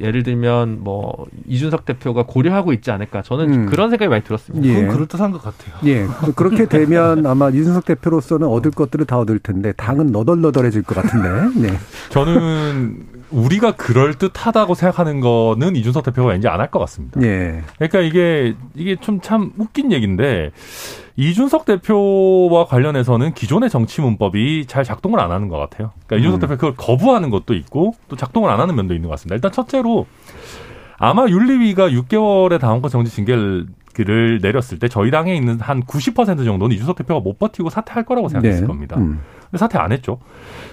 [0.00, 3.66] 예를 들면 뭐 이준석 대표가 고려하고 있지 않을까 저는 음.
[3.66, 4.68] 그런 생각이 많이 들었습니다.
[4.68, 4.74] 예.
[4.74, 5.74] 그건 그럴듯한 것 같아요.
[5.84, 6.06] 예.
[6.24, 11.68] 그- 그렇게 되면 아마 이준석 대표로서는 얻을 것들을 다 얻을 텐데 당은 너덜너덜해질 것 같은데.
[11.68, 11.76] 네.
[12.10, 17.20] 저는 우리가 그럴 듯하다고 생각하는 거는 이준석 대표가 왠지 안 할 것 같습니다.
[17.22, 17.62] 예.
[17.78, 20.50] 그러니까 이게 이게 좀 참 웃긴 얘기인데
[21.20, 25.90] 이준석 대표와 관련해서는 기존의 정치 문법이 잘 작동을 안 하는 것 같아요.
[26.06, 26.40] 그러니까 이준석 음.
[26.40, 29.34] 대표 그걸 거부하는 것도 있고 또 작동을 안 하는 면도 있는 것 같습니다.
[29.34, 30.06] 일단 첫째로
[30.96, 33.66] 아마 윤리위가 6개월의 다음권 정지 징계를
[34.40, 38.66] 내렸을 때 저희 당에 있는 한 90% 정도는 이준석 대표가 못 버티고 사퇴할 거라고 생각했을
[38.66, 38.96] 겁니다.
[38.96, 39.20] 음.
[39.50, 40.20] 근데 사퇴 안 했죠.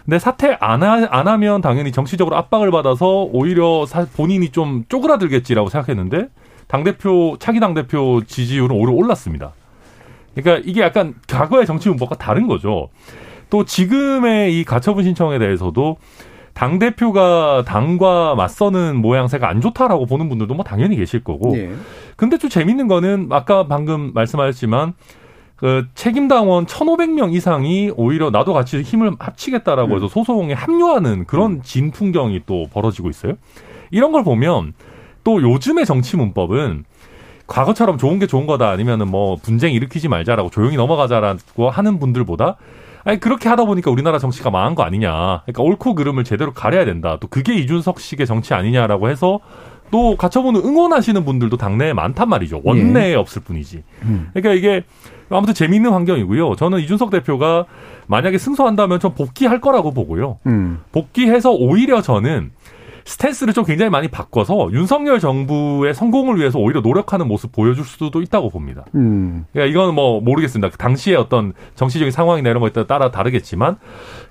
[0.06, 5.68] 근데 사퇴 안, 하, 안 하면 당연히 정치적으로 압박을 받아서 오히려 사- 본인이 좀 쪼그라들겠지라고
[5.68, 6.30] 생각했는데
[6.68, 9.52] 당대표, 차기 당대표 지지율은 오히려 올랐습니다.
[10.42, 12.90] 그러니까 이게 약간 과거의 정치 문법과 다른 거죠.
[13.50, 15.98] 또 지금의 이 가처분 신청에 대해서도
[16.54, 21.56] 당 대표가 당과 맞서는 모양새가 안 좋다라고 보는 분들도 뭐 당연히 계실 거고.
[21.58, 21.72] 예.
[22.16, 24.94] 근데 좀 재밌는 거는 아까 방금 말씀하셨지만
[25.56, 31.92] 그 책임 당원 1,500명 이상이 오히려 나도 같이 힘을 합치겠다라고 해서 소송에 합류하는 그런 진
[31.92, 33.34] 풍경이 또 벌어지고 있어요.
[33.92, 34.74] 이런 걸 보면
[35.24, 36.86] 또 요즘의 정치 문법은
[37.48, 42.58] 과거처럼 좋은 게 좋은 거다 아니면은 뭐 분쟁 일으키지 말자라고 조용히 넘어가자라고 하는 분들보다
[43.04, 45.44] 아니 그렇게 하다 보니까 우리나라 정치가 망한 거 아니냐.
[45.46, 47.18] 그러니까 옳고 그름을 제대로 가려야 된다.
[47.22, 49.40] 또 그게 이준석식의 정치 아니냐라고 해서
[49.92, 52.62] 또 가처분을 응원하시는 분들도 당내에 많단 말이죠.
[52.66, 53.84] 원내에 없을 뿐이지.
[54.04, 54.30] 음.
[54.34, 54.84] 그러니까 이게
[55.30, 56.56] 아무튼 재미있는 환경이고요.
[56.56, 57.66] 저는 이준석 대표가
[58.08, 60.40] 만약에 승소한다면 전 복귀할 거라고 보고요.
[60.46, 60.80] 음.
[60.92, 62.52] 복귀해서 오히려 저는
[63.08, 68.50] 스탠스를 좀 굉장히 많이 바꿔서 윤석열 정부의 성공을 위해서 오히려 노력하는 모습 보여줄 수도 있다고
[68.50, 68.84] 봅니다.
[68.96, 69.46] 음.
[69.54, 70.76] 그러니까 이건 뭐 모르겠습니다.
[70.78, 73.78] 당시의 어떤 정치적인 상황이나 이런 거에 따라 다르겠지만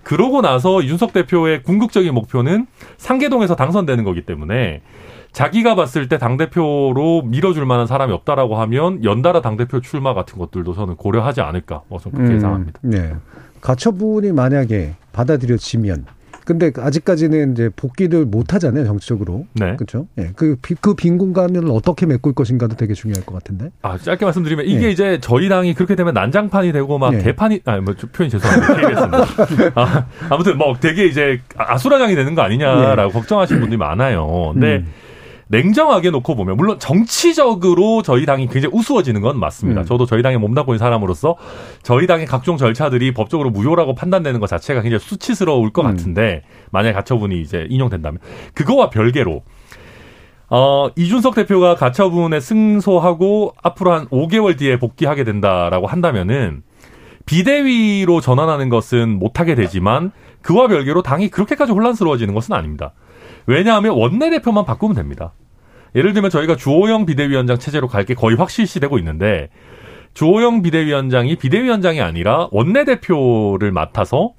[0.03, 2.67] 그러고 나서 이준석 대표의 궁극적인 목표는
[2.99, 4.83] 상계동에서 당선되는 거기 때문에
[5.33, 10.97] 자기가 봤을 때 당대표로 밀어줄 만한 사람이 없다라고 하면 연달아 당대표 출마 같은 것들도 저는
[10.97, 11.83] 고려하지 않을까.
[11.89, 12.81] 뭐 저는 그렇게 예상합니다.
[12.85, 13.15] 음, 네.
[13.63, 16.05] 가처분이 만약에 받아들여지면
[16.47, 19.47] 근데 아직까지는 이제 복귀를 못 하잖아요, 정치적으로.
[19.55, 19.75] 네.
[19.77, 20.07] 그렇죠?
[20.17, 20.31] 예.
[20.37, 23.71] 그, 비- 그빈 공간을 어떻게 메꿀 것인가도 되게 중요할 것 같은데.
[23.83, 24.91] 아, 짧게 말씀드리면 이게 네.
[24.93, 27.23] 이제 저희 당이 그렇게 되면 난장판이 되고 막 네.
[27.23, 29.27] 개판이 아니 뭐 저- 표현 죄송합니다.
[29.75, 34.53] 아, 아무튼 뭐 되게 이제 아수라장이 되는 거 아니냐라고 걱정하시는 분들이 많아요.
[34.55, 34.87] 근데 음.
[35.49, 39.83] 냉정하게 놓고 보면 물론 정치적으로 저희 당이 굉장히 우스워지는 건 맞습니다.
[39.83, 39.87] 음.
[39.87, 41.37] 저도 저희 당에 몸담고 있는 사람으로서
[41.83, 45.91] 저희 당의 각종 절차들이 법적으로 무효라고 판단되는 것 자체가 굉장히 수치스러울 것 음.
[45.91, 46.43] 같은데
[46.73, 48.19] 만약에 가처분이 이제 인용된다면
[48.55, 49.43] 그거와 별개로
[50.49, 56.63] 어, 이준석 대표가 가처분에 승소하고 앞으로 한 5개월 뒤에 복귀하게 된다라고 한다면은
[57.27, 62.93] 비대위로 전환하는 것은 못하게 되지만 그와 별개로 당이 그렇게까지 혼란스러워지는 것은 아닙니다.
[63.47, 65.33] 왜냐하면 원내대표만 바꾸면 됩니다.
[65.95, 69.49] 예를 들면 저희가 주호영 비대위원장 체제로 갈 게 거의 확실시되고 있는데
[70.15, 74.33] 주호영 비대위원장이 비대위원장이 아니라 원내대표를 맡아서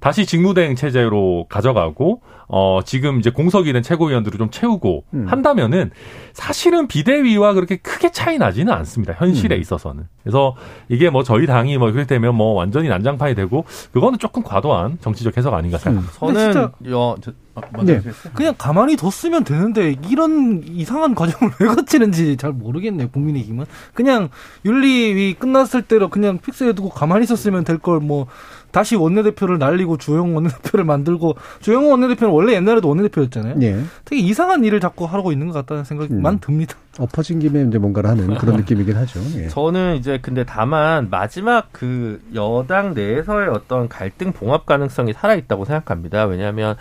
[0.00, 5.26] 다시 직무대행 체제로 가져가고 어 지금 이제 공석이 된 최고위원들을 좀 채우고 음.
[5.28, 5.90] 한다면은
[6.32, 9.12] 사실은 비대위와 그렇게 크게 차이 나지는 않습니다.
[9.12, 9.60] 현실에 음.
[9.60, 10.04] 있어서는.
[10.22, 10.54] 그래서
[10.88, 15.36] 이게 뭐 저희 당이 뭐 그렇게 되면 뭐 완전히 난장판이 되고 그거는 조금 과도한 정치적
[15.36, 16.18] 해석 아닌가 생각합니다.
[16.20, 18.00] 근데 저는 진짜- 여, 저, 아, 먼저 네.
[18.34, 23.08] 그냥 가만히 뒀으면 되는데 이런 이상한 과정을 왜 거치는지 잘 모르겠네요.
[23.10, 24.30] 국민의힘은 그냥
[24.64, 28.26] 윤리위 끝났을 때로 그냥 픽스해두고 가만히 있었으면 될 걸 뭐
[28.70, 33.56] 다시 원내대표를 날리고 주영 원내대표를 만들고 주영 원내대표는 원래 옛날에도 원내대표였잖아요.
[33.62, 33.80] 예.
[34.04, 36.38] 되게 이상한 일을 자꾸 하고 있는 것 같다는 생각만 음.
[36.40, 36.74] 듭니다.
[36.98, 39.20] 엎어진 김에 이제 뭔가를 하는 그런 느낌이긴 하죠.
[39.36, 39.48] 예.
[39.48, 46.24] 저는 이제 근데 다만 마지막 그 여당 내에서의 어떤 갈등 봉합 가능성이 살아 있다고 생각합니다.
[46.24, 46.76] 왜냐하면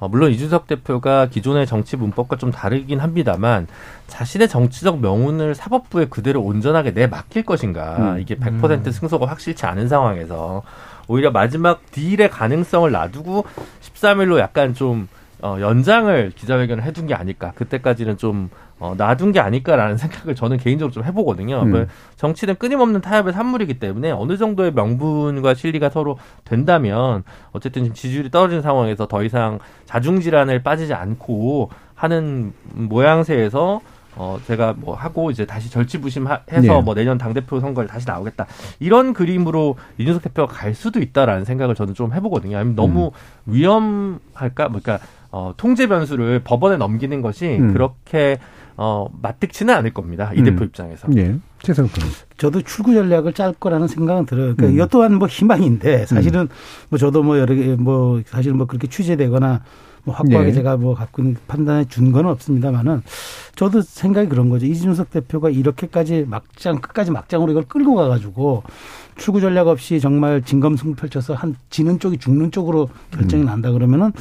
[0.00, 3.66] 어, 물론 이준석 대표가 기존의 정치 문법과 좀 다르긴 합니다만
[4.06, 8.20] 자신의 정치적 명운을 사법부에 그대로 온전하게 내 맡길 것인가 음.
[8.20, 10.62] 이게 100% 승소가 확실치 않은 상황에서
[11.10, 13.44] 오히려 마지막 딜의 가능성을 놔두고
[13.80, 15.08] 13일로 약간 좀
[15.42, 17.50] 어, 연장을 기자회견을 해둔 게 아닐까.
[17.56, 18.48] 그때까지는 좀
[18.78, 21.62] 어, 놔둔 게 아닐까라는 생각을 저는 개인적으로 좀 해보거든요.
[21.62, 21.70] 음.
[21.70, 21.86] 뭐
[22.16, 28.62] 정치는 끊임없는 타협의 산물이기 때문에 어느 정도의 명분과 실리가 서로 된다면 어쨌든 지금 지지율이 떨어진
[28.62, 33.80] 상황에서 더 이상 자중질환을 빠지지 않고 하는 모양새에서
[34.16, 36.80] 어 제가 뭐 하고 이제 다시 절치부심해서 네.
[36.82, 38.46] 뭐 내년 당 대표 선거에 다시 나오겠다
[38.80, 42.56] 이런 그림으로 이준석 대표가 갈 수도 있다라는 생각을 저는 좀 해보거든요.
[42.56, 43.12] 아니면 너무
[43.46, 44.68] 위험할까?
[44.68, 47.72] 뭐 그러니까 어, 통제 변수를 법원에 넘기는 것이 음.
[47.72, 48.38] 그렇게
[48.76, 50.32] 어, 맞득치는 않을 겁니다.
[50.34, 50.44] 이 음.
[50.44, 51.06] 대표 입장에서.
[51.16, 51.36] 예.
[52.38, 54.54] 저도 출구 전략을 짤 거라는 생각은 들어요.
[54.56, 54.74] 그러니까 음.
[54.74, 56.48] 이것 또한 뭐 희망인데 사실은
[56.88, 59.60] 뭐 저도 뭐 여러 개 뭐 사실 뭐 그렇게 취재되거나
[60.10, 60.52] 뭐 확고하게 네.
[60.52, 63.02] 제가 뭐 갖고 있는 판단에 준 건 없습니다만은
[63.54, 64.66] 저도 생각이 그런 거죠.
[64.66, 68.64] 이준석 대표가 이렇게까지 막장 끝까지 막장으로 이걸 끌고 가가지고
[69.16, 74.12] 출구 전략 없이 정말 진검승부 펼쳐서 한 지는 쪽이 죽는 쪽으로 결정이 난다 그러면은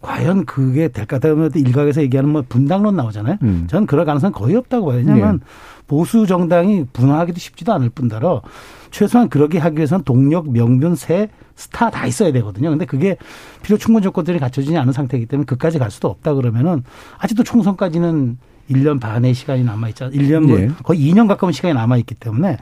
[0.00, 1.18] 과연 그게 될까?
[1.18, 3.38] 다음에 일각에서 얘기하는 뭐 분당론 나오잖아요.
[3.42, 3.66] 음.
[3.68, 4.98] 저는 그럴 가능성은 거의 없다고 봐요.
[4.98, 5.40] 왜냐하면
[5.88, 8.42] 보수 정당이 분화하기도 쉽지도 않을 뿐더러
[8.90, 12.70] 최소한 그러게 하기 위해서는 동력, 명분, 새, 스타 다 있어야 되거든요.
[12.70, 13.16] 근데 그게
[13.62, 16.84] 필요 충분 조건들이 갖춰지지 않은 상태이기 때문에 그까지 갈 수도 없다 그러면은
[17.18, 18.38] 아직도 총선까지는
[18.70, 20.16] 1년 반의 시간이 남아있잖아요.
[20.16, 20.70] 1년 뭐 예.
[20.84, 22.58] 거의 2년 가까운 시간이 남아있기 때문에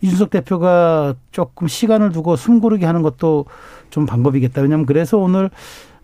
[0.00, 3.46] 이준석 대표가 조금 시간을 두고 숨 고르게 하는 것도
[3.90, 4.60] 좀 방법이겠다.
[4.62, 5.50] 왜냐하면 그래서 오늘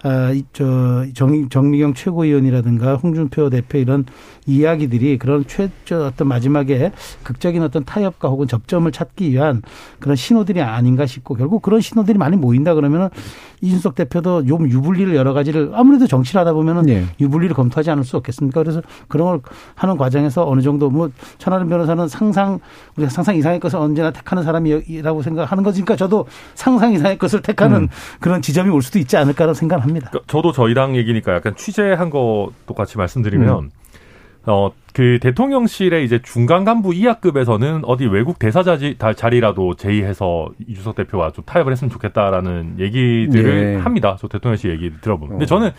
[0.05, 4.05] 아, 이, 저, 정, 정미경 최고위원이라든가 홍준표 대표 이런
[4.45, 6.93] 이야기들이 그런 최, 저 어떤 마지막에
[7.23, 9.63] 극적인 어떤 타협과 혹은 접점을 찾기 위한
[10.01, 13.09] 그런 신호들이 아닌가 싶고 결국 그런 신호들이 많이 모인다 그러면은
[13.63, 17.07] 이준석 대표도 좀 유불리를 여러 가지를 아무래도 정치를 하다 보면은 예.
[17.19, 18.63] 유불리를 검토하지 않을 수 없겠습니까?
[18.63, 19.41] 그래서 그런 걸
[19.75, 22.61] 하는 과정에서 어느 정도 뭐 천하람 변호사는 상상
[22.97, 27.89] 우리가 상상 이상의 것을 언제나 택하는 사람이라고 생각하는 거니까 저도 상상 이상의 것을 택하는
[28.21, 30.11] 그런 지점이 올 수도 있지 않을까라는 생각을 합니다.
[30.11, 33.71] 그러니까 저도 저희랑 얘기니까 약간 취재한 것도 같이 말씀드리면
[34.47, 41.31] 어그 대통령실의 이제 중간 간부 이하급에서는 어디 외국 대사 자리, 다- 자리라도 제의해서 이준석 대표와
[41.33, 43.81] 좀 타협을 했으면 좋겠다라는 얘기들을 예.
[43.81, 44.17] 합니다.
[44.21, 45.39] 저 대통령실 얘기 들어보면.
[45.39, 45.47] 근데 어.
[45.47, 45.71] 저는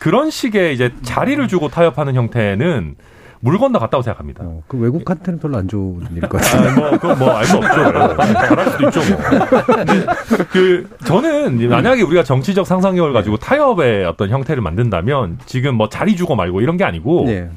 [0.00, 2.96] 그런 식의 이제 자리를 주고 타협하는 형태는
[3.42, 4.44] 물 건너 갔다고 생각합니다.
[4.44, 6.68] 어, 그 외국한테는 별로 안 좋은 일일 것 같아요.
[6.68, 7.68] 아, 뭐, 그건 뭐, 알 수 없죠.
[7.72, 9.64] 잘할 수도 있죠, 뭐.
[9.64, 10.06] 근데
[10.52, 16.36] 그, 저는 만약에 우리가 정치적 상상력을 가지고 타협의 어떤 형태를 만든다면 지금 뭐 자리 주고
[16.36, 17.48] 말고 이런 게 아니고, 예.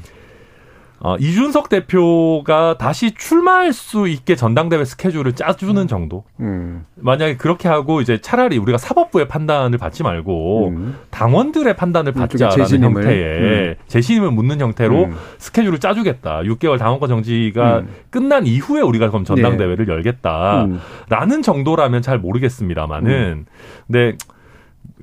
[1.04, 6.24] 어, 이준석 대표가 다시 출마할 수 있게 전당대회 스케줄을 짜주는 정도?
[6.40, 6.86] 음.
[6.96, 10.96] 만약에 그렇게 하고 이제 차라리 우리가 사법부의 판단을 받지 말고 음.
[11.10, 13.02] 당원들의 판단을 일종의 받자라는 재신임을.
[13.02, 15.14] 형태의 재신임을 묻는 형태로 음.
[15.36, 16.40] 스케줄을 짜주겠다.
[16.40, 17.88] 6개월 당원권 정지가 음.
[18.08, 20.80] 끝난 이후에 우리가 그럼 전당대회를 열겠다라는
[21.20, 21.42] 음.
[21.42, 23.44] 정도라면 잘 모르겠습니다만은
[23.86, 24.16] 근데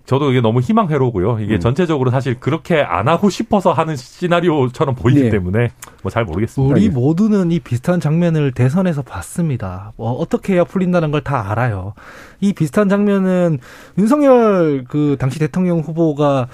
[0.06, 1.40] 저도 이게 너무 희망회로고요.
[1.40, 1.60] 이게 음.
[1.60, 5.30] 전체적으로 사실 그렇게 안 하고 싶어서 하는 시나리오처럼 보이기 예.
[5.30, 5.70] 때문에
[6.04, 6.74] 뭐 잘 모르겠습니다.
[6.74, 6.90] 우리 예.
[6.90, 9.94] 모두는 이 비슷한 장면을 대선에서 봤습니다.
[9.96, 11.94] 뭐 어떻게 해야 풀린다는 걸 다 알아요.
[12.40, 13.60] 이 비슷한 장면은
[13.98, 16.48] 윤석열 그 당시 대통령 후보가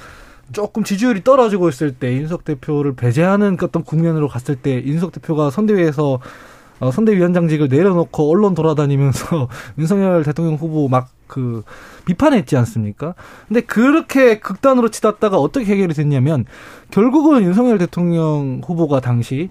[0.52, 5.50] 조금 지지율이 떨어지고 있을 때 윤석 대표를 배제하는 그 어떤 국면으로 갔을 때 윤석 대표가
[5.50, 6.20] 선대위에서
[6.80, 9.48] 어, 선대위원장직을 내려놓고 언론 돌아다니면서
[9.78, 11.64] 윤석열 대통령 후보 막 그
[12.06, 13.14] 비판했지 않습니까?
[13.50, 16.46] 근데 그렇게 극단으로 치닫다가 어떻게 해결이 됐냐면
[16.90, 19.50] 결국은 윤석열 대통령 후보가 당시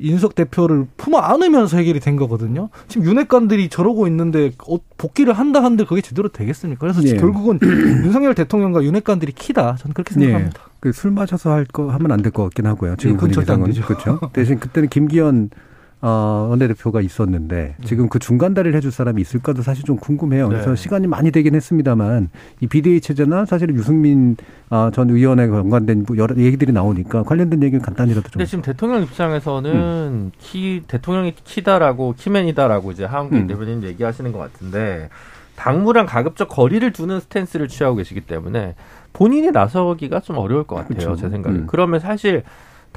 [0.00, 2.70] 윤석 대표를 품어 안으면서 해결이 된 거거든요.
[2.88, 6.80] 지금 윤핵관들이 저러고 있는데 어, 복귀를 한다 한들 그게 제대로 되겠습니까?
[6.80, 7.16] 그래서 예.
[7.16, 7.58] 결국은
[8.06, 9.76] 윤석열 대통령과 윤핵관들이 키다.
[9.80, 10.62] 저는 그렇게 생각합니다.
[10.80, 12.96] 그술 마셔서 할 거 하면 안 될 것 같긴 하고요.
[12.96, 13.84] 지금 안 분위기 상은 되죠.
[13.84, 14.18] 그렇죠.
[14.32, 15.50] 대신 그때는 김기현
[16.00, 20.48] 어, 원내대표가 있었는데 지금 그 중간 다리를 해줄 사람이 있을까도 사실 좀 궁금해요.
[20.48, 20.76] 그래서 네.
[20.76, 22.30] 시간이 많이 되긴 했습니다만
[22.60, 24.36] 이 비대위 체제나 사실은 유승민
[24.70, 28.32] 아, 전 의원에 관련된 뭐 여러 얘기들이 나오니까 관련된 얘기는 간단히라도 좀.
[28.32, 30.30] 근데 지금 대통령 입장에서는 음.
[30.38, 33.46] 키 대통령이 키다라고 key man이다라고 이제 하헌기 음.
[33.48, 35.08] 대변인 얘기하시는 것 같은데
[35.56, 38.76] 당무랑 가급적 거리를 두는 스탠스를 취하고 계시기 때문에
[39.12, 41.16] 본인이 나서기가 좀 어려울 것 같아요 그렇죠.
[41.16, 41.56] 제 생각에.
[41.56, 41.66] 음.
[41.66, 42.44] 그러면 사실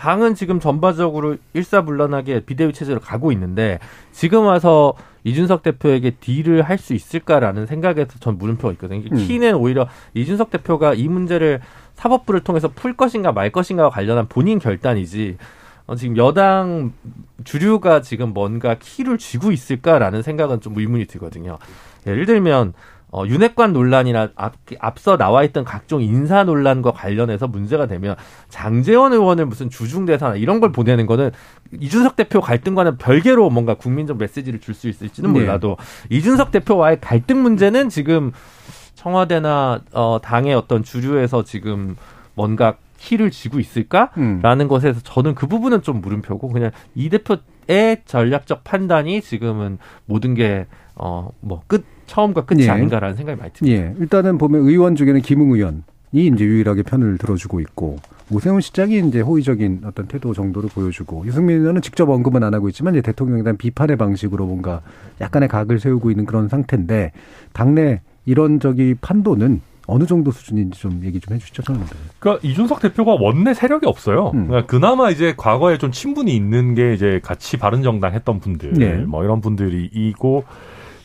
[0.01, 3.77] 당은 지금 전반적으로 일사불란하게 비대위 체제로 가고 있는데
[4.11, 9.03] 지금 와서 이준석 대표에게 딜을 할 수 있을까라는 생각에서 전 물음표가 있거든요.
[9.11, 9.15] 음.
[9.15, 11.61] 키는 오히려 이준석 대표가 이 문제를
[11.93, 15.37] 사법부를 통해서 풀 것인가 말 것인가와 관련한 본인 결단이지
[15.85, 16.93] 어, 지금 여당
[17.43, 21.59] 주류가 지금 뭔가 키를 쥐고 있을까라는 생각은 좀 의문이 들거든요.
[22.07, 22.73] 예를 들면
[23.11, 28.15] 어, 윤핵관 논란이나 앞, 앞서 나와 있던 각종 인사 논란과 관련해서 문제가 되면
[28.47, 31.31] 장재원 의원을 무슨 주중대사나 이런 걸 보내는 거는
[31.79, 35.39] 이준석 대표 갈등과는 별개로 뭔가 국민적 메시지를 줄 수 있을지는 네.
[35.41, 35.75] 몰라도
[36.09, 38.31] 이준석 대표와의 갈등 문제는 지금
[38.95, 41.95] 청와대나 어, 당의 어떤 주류에서 지금
[42.35, 44.67] 뭔가 키를 쥐고 있을까라는 음.
[44.67, 51.31] 것에서 저는 그 부분은 좀 물음표고 그냥 이 대표의 전략적 판단이 지금은 모든 게 어
[51.41, 52.69] 뭐 끝 처음과 끝이 예.
[52.69, 53.81] 아닌가라는 생각이 많이 듭니다.
[53.81, 53.95] 예.
[53.97, 55.81] 일단은 보면 의원 중에는 김웅 의원이
[56.11, 57.99] 이제 유일하게 편을 들어주고 있고
[58.29, 62.95] 오세훈 시장이 이제 호의적인 어떤 태도 정도를 보여주고 유승민 의원은 직접 언급은 안 하고 있지만
[62.95, 64.81] 이제 대통령에 대한 비판의 방식으로 뭔가
[65.21, 67.13] 약간의 각을 세우고 있는 그런 상태인데
[67.53, 71.63] 당내 이런 저기 판도는 어느 정도 수준인지 좀 얘기 좀 해주시죠.
[71.63, 71.81] 저는.
[72.19, 74.31] 그러니까 이준석 대표가 원내 세력이 없어요.
[74.33, 74.47] 음.
[74.47, 78.95] 그러니까 그나마 이제 과거에 좀 친분이 있는 게 이제 같이 바른정당 했던 분들, 네.
[78.97, 80.43] 뭐 이런 분들이고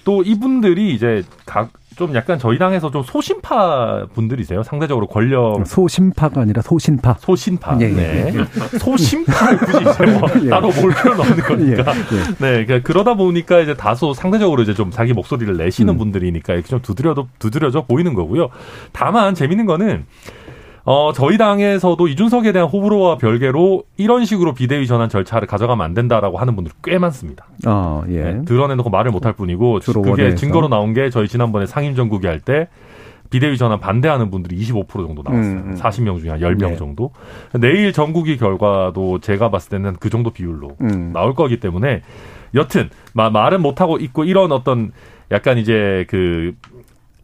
[0.07, 4.63] 또 이분들이 이제 각 좀 약간 저희 당에서 좀 소신파 분들이세요.
[4.63, 7.15] 상대적으로 권력 소심파가 아니라 소신파.
[7.19, 7.79] 소신파.
[7.81, 8.45] 예, 예, 네.
[8.79, 10.49] 소신파를 굳이 이제 뭐 예.
[10.51, 11.93] 따로 볼 필요는 없는 거니까.
[11.95, 12.23] 예, 예.
[12.39, 15.99] 네, 그러니까 그러다 보니까 이제 다소 상대적으로 이제 좀 자기 목소리를 내시는 음.
[15.99, 18.51] 분들이니까 이렇게 좀 두드려도 두드려져 보이는 거고요.
[18.93, 20.05] 다만 재밌는 거는
[20.89, 26.39] 어 저희 당에서도 이준석에 대한 호불호와 별개로 이런 식으로 비대위 전환 절차를 가져가면 안 된다라고
[26.39, 27.45] 하는 분들이 꽤 많습니다.
[27.65, 28.23] 아, 예.
[28.23, 30.37] 네, 드러내놓고 말을 못할 뿐이고 그게 원회에서.
[30.37, 32.69] 증거로 나온 게 저희 지난번에 상임정국이 할 때
[33.31, 35.53] 비대위 전환 반대하는 분들이 25% 정도 나왔어요.
[35.55, 35.75] 음, 음.
[35.77, 36.77] 40명 중에 한 10명 네.
[36.77, 37.11] 정도.
[37.59, 41.11] 내일 전국위 결과도 제가 봤을 때는 그 정도 비율로 음.
[41.13, 42.03] 나올 거기 때문에
[42.55, 44.93] 여튼 마- 말은 못하고 있고 이런 어떤
[45.33, 46.55] 약간 이제 그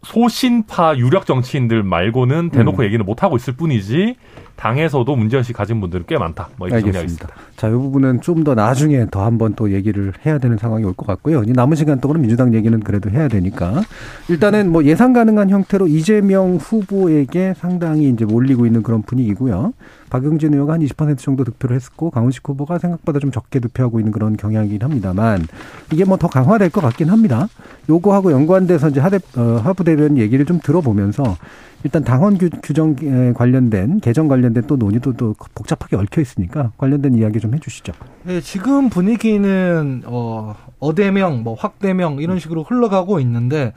[0.02, 2.84] 소신파 유력 정치인들 말고는 대놓고 음.
[2.84, 4.16] 얘기는 못 하고 있을 뿐이지
[4.62, 6.48] 당에서도 문제의식 가진 분들은 꽤 많다.
[6.56, 7.28] 뭐 이렇게 알겠습니다.
[7.56, 11.04] 자, 이 부분은 좀 더 나중에 더 한번 또 얘기를 해야 되는 상황이 올 것
[11.06, 11.42] 같고요.
[11.44, 13.82] 이 남은 시간 동안은 민주당 얘기는 그래도 해야 되니까.
[14.28, 19.72] 일단은 뭐 예상 가능한 형태로 이재명 후보에게 상당히 이제 몰리고 있는 그런 분위기고요.
[20.10, 24.36] 박용진 의원가 한 20% 정도 득표를 했었고 강훈식 후보가 생각보다 좀 적게 득표하고 있는 그런
[24.36, 25.46] 경향이긴 합니다만
[25.92, 27.48] 이게 뭐 더 강화될 것 같긴 합니다.
[27.88, 31.36] 요거하고 연관돼서 이제 하대, 어, 하부 대변 얘기를 좀 들어보면서
[31.84, 32.04] 일단
[32.38, 37.54] 규, 규정 에 관련된 개정 관련된 또 논의도 또 복잡하게 얽혀 있으니까 관련된 이야기 좀
[37.54, 37.92] 해주시죠.
[38.24, 43.72] 네, 지금 분위기는 어 어대명, 뭐 확대명 이런 식으로 흘러가고 있는데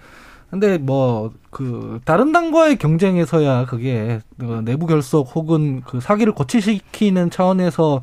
[0.49, 8.01] 근데 뭐 그 다른 당과의 경쟁에서야 그게 그 내부 결속 혹은 그 사기를 거치시키는 차원에서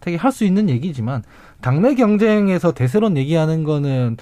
[0.00, 1.22] 되게 할 수 있는 얘기지만
[1.62, 4.18] 당내 경쟁에서 대세론 얘기하는 거는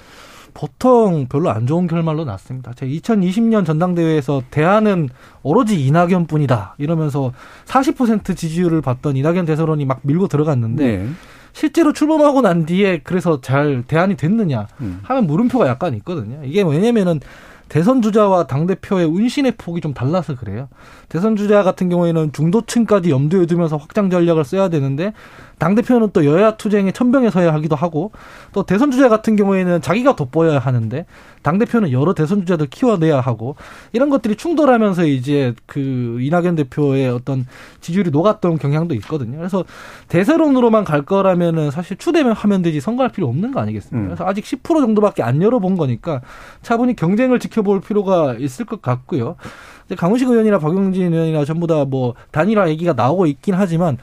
[0.55, 2.73] 보통 별로 안 좋은 결말로 났습니다.
[2.75, 5.09] 제가 2020년 전당대회에서 대안은
[5.43, 7.33] 오로지 이낙연뿐이다 이러면서
[7.67, 11.09] 40% 지지율을 받던 이낙연 대세론이 막 밀고 들어갔는데 네.
[11.53, 15.01] 실제로 출범하고 난 뒤에 그래서 잘 대안이 됐느냐 음.
[15.03, 16.41] 하면 물음표가 약간 있거든요.
[16.45, 17.21] 이게 왜냐면은
[17.69, 20.69] 대선 주자와 당 대표의 운신의 폭이 좀 달라서 그래요.
[21.09, 25.13] 대선 주자 같은 경우에는 중도층까지 염두에 두면서 확장 전략을 써야 되는데
[25.59, 28.13] 당 대표는 또 여야 투쟁에 천병에 서야 하기도 하고
[28.53, 31.05] 또 대선 주자 같은 경우에는 자기가 돋보여야 하는데
[31.43, 33.57] 당 대표는 여러 대선 주자들 키워내야 하고
[33.93, 37.47] 이런 것들이 충돌하면서 이제 그 이낙연 대표의 어떤
[37.81, 39.39] 지지율이 녹았던 경향도 있거든요.
[39.39, 39.65] 그래서
[40.09, 43.99] 대세론으로만 갈 거라면은 사실 추대면 하면 되지 선거할 필요 없는 거 아니겠습니까?
[43.99, 44.09] 음.
[44.09, 46.21] 그래서 아직 10% 정도밖에 안 열어본 거니까
[46.63, 49.37] 차분히 경쟁을 지켜볼 필요가 있을 것 같고요.
[49.97, 53.97] 강훈식 의원이나 박용진 의원이나 전부 다 뭐 단일화 얘기가 나오고 있긴 하지만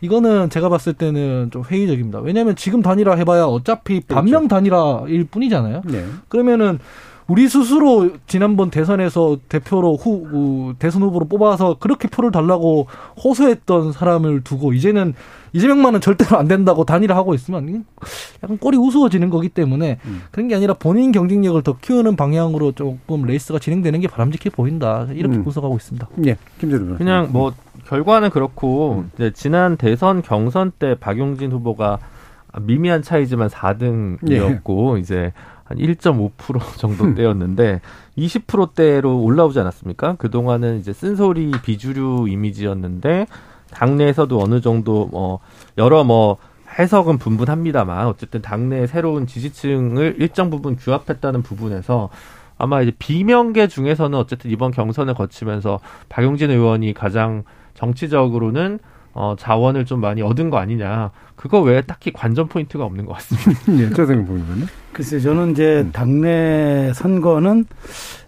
[0.00, 2.20] 이거는 제가 봤을 때는 좀 회의적입니다.
[2.20, 5.82] 왜냐하면 지금 단일화 해봐야 어차피 반명 단일화일 뿐이잖아요.
[5.86, 6.04] 네.
[6.28, 6.78] 그러면은
[7.26, 12.86] 우리 스스로 지난번 대선에서 대표로 후 우, 대선 후보로 뽑아서 그렇게 표를 달라고
[13.24, 15.14] 호소했던 사람을 두고 이제는
[15.52, 17.84] 이재명만은 절대로 안 된다고 단일화 하고 있으면
[18.42, 20.22] 약간 꼴이 우스워지는 거기 때문에 음.
[20.30, 25.36] 그런 게 아니라 본인 경쟁력을 더 키우는 방향으로 조금 레이스가 진행되는 게 바람직해 보인다 이렇게
[25.36, 25.44] 음.
[25.44, 26.08] 분석하고 있습니다.
[26.26, 26.96] 예, 변호사.
[26.96, 27.52] 그냥 뭐
[27.86, 29.10] 결과는 그렇고 음.
[29.14, 31.98] 이제 지난 대선 경선 때 박용진 후보가
[32.60, 35.32] 미미한 차이지만 4등이었고 이제
[35.64, 37.80] 한 1.5% 정도 대였는데
[38.18, 40.16] 20%대로 올라오지 않았습니까?
[40.16, 43.26] 그동안은 이제 쓴소리 비주류 이미지였는데
[43.72, 45.40] 당내에서도 어느 정도 뭐
[45.78, 46.36] 여러 뭐
[46.78, 52.08] 해석은 분분합니다만 어쨌든 당내 새로운 지지층을 일정 부분 규합했다는 부분에서
[52.56, 57.42] 아마 이제 비명계 중에서는 어쨌든 이번 경선을 거치면서 박용진 의원이 가장
[57.74, 58.78] 정치적으로는
[59.14, 61.10] 어, 자원을 좀 많이 얻은 거 아니냐.
[61.36, 63.60] 그거 외에 딱히 관전 포인트가 없는 것 같습니다.
[63.82, 64.66] 예, 최승 보이면은.
[64.92, 67.64] 글쎄 저는 이제 당내 선거는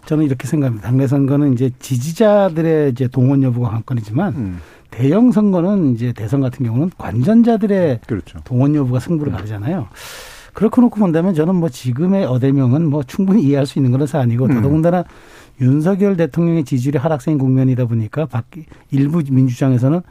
[0.05, 0.87] 저는 이렇게 생각합니다.
[0.87, 4.59] 당내 선거는 이제 지지자들의 이제 동원 여부가 관건이지만 음,
[4.89, 8.39] 대형 선거는 이제 대선 같은 경우는 관전자들의 그렇죠.
[8.43, 9.87] 동원 여부가 승부를 가르잖아요.
[10.53, 14.55] 그렇게 놓고 본다면 저는 뭐 지금의 어대명은 뭐 충분히 이해할 수 있는 그런 사안이고 음.
[14.55, 15.03] 더더군다나
[15.61, 18.45] 윤석열 대통령의 지지율이 하락세인 국면이다 보니까 밖
[18.91, 20.01] 일부 민주당에서는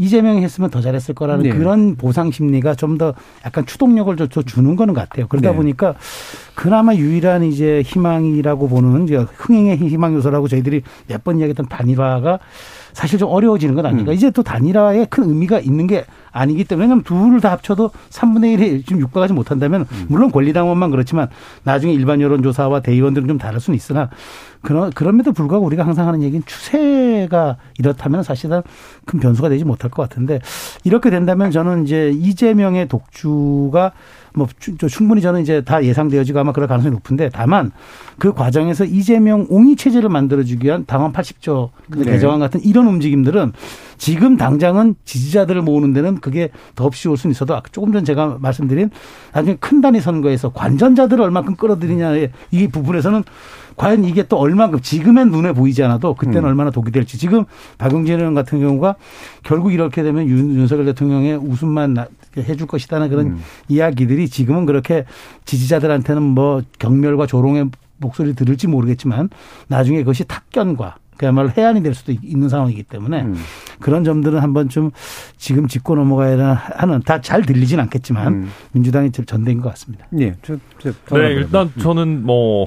[0.00, 1.50] 이재명이 했으면 더 잘했을 거라는 네.
[1.50, 3.14] 그런 보상 심리가 좀 더
[3.46, 5.28] 약간 추동력을 좀더 주는 거는 같아요.
[5.28, 5.56] 그러다 네.
[5.56, 5.94] 보니까
[6.54, 12.38] 그나마 유일한 이제 희망이라고 보는 흥행의 희망 요소라고 저희들이 몇 번 이야기했던 단일화가
[12.92, 14.12] 사실 좀 어려워지는 건 아닌가.
[14.12, 14.14] 음.
[14.14, 18.86] 이제 또 단일화에 큰 의미가 있는 게 아니기 때문에 왜냐하면 둘을 다 합쳐도 3분의 1이
[18.86, 21.28] 지금 육박하지 못한다면 물론 권리당원만 그렇지만
[21.64, 24.10] 나중에 일반 여론조사와 대의원들은 좀 다를 수는 있으나
[24.62, 28.62] 그런 그럼에도 불구하고 우리가 항상 하는 얘기는 추세가 이렇다면 사실은
[29.06, 30.40] 큰 변수가 되지 못할 것 같은데
[30.84, 33.92] 이렇게 된다면 저는 이제 이재명의 독주가
[34.34, 34.46] 뭐
[34.88, 37.72] 충분히 저는 이제 다 예상되어지고 아마 그럴 가능성이 높은데 다만
[38.18, 42.04] 그 과정에서 이재명 옹이 체제를 만들어주기 위한 당원 80조 네.
[42.04, 43.52] 개정안 같은 이런 움직임들은
[43.98, 48.90] 지금 당장은 지지자들을 모으는 데는 그게 더없이 올 수는 있어도 조금 전 제가 말씀드린
[49.32, 53.24] 나중에 큰 단위 선거에서 관전자들을 얼마큼 끌어들이냐의 이 부분에서는
[53.76, 56.48] 과연 이게 또 얼마큼 지금은 눈에 보이지 않아도 그때는 음.
[56.48, 57.44] 얼마나 독이 될지 지금
[57.78, 58.96] 박용진 의원 같은 경우가
[59.42, 61.96] 결국 이렇게 되면 윤, 윤석열 대통령의 웃음만
[62.36, 63.40] 해줄 것이다는 그런 음.
[63.68, 65.04] 이야기들이 지금은 그렇게
[65.44, 69.28] 지지자들한테는 뭐 경멸과 조롱의 목소리 들을지 모르겠지만
[69.68, 73.36] 나중에 그것이 탁견과 그야말로 해안이 될 수도 있는 상황이기 때문에 음.
[73.78, 74.90] 그런 점들은 한번 좀
[75.36, 78.50] 지금 짚고 넘어가야 하는 다 잘 들리진 않겠지만 음.
[78.72, 80.06] 민주당이 전대인 것 같습니다.
[80.18, 80.34] 예.
[80.42, 82.66] 저, 저, 네, 일단 저는 뭐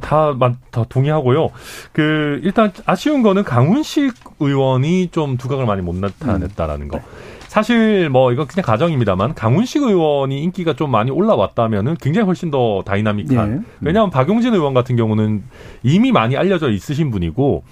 [0.00, 0.36] 다,
[0.70, 1.50] 다 동의하고요.
[1.92, 7.00] 그, 일단 아쉬운 거는 강훈식 의원이 좀 두각을 많이 못 나타냈다라는 거.
[7.48, 13.52] 사실 뭐 이건 그냥 가정입니다만 강훈식 의원이 인기가 좀 많이 올라왔다면은 굉장히 훨씬 더 다이나믹한.
[13.52, 13.60] 예.
[13.80, 15.42] 왜냐하면 박용진 의원 같은 경우는
[15.82, 17.64] 이미 많이 알려져 있으신 분이고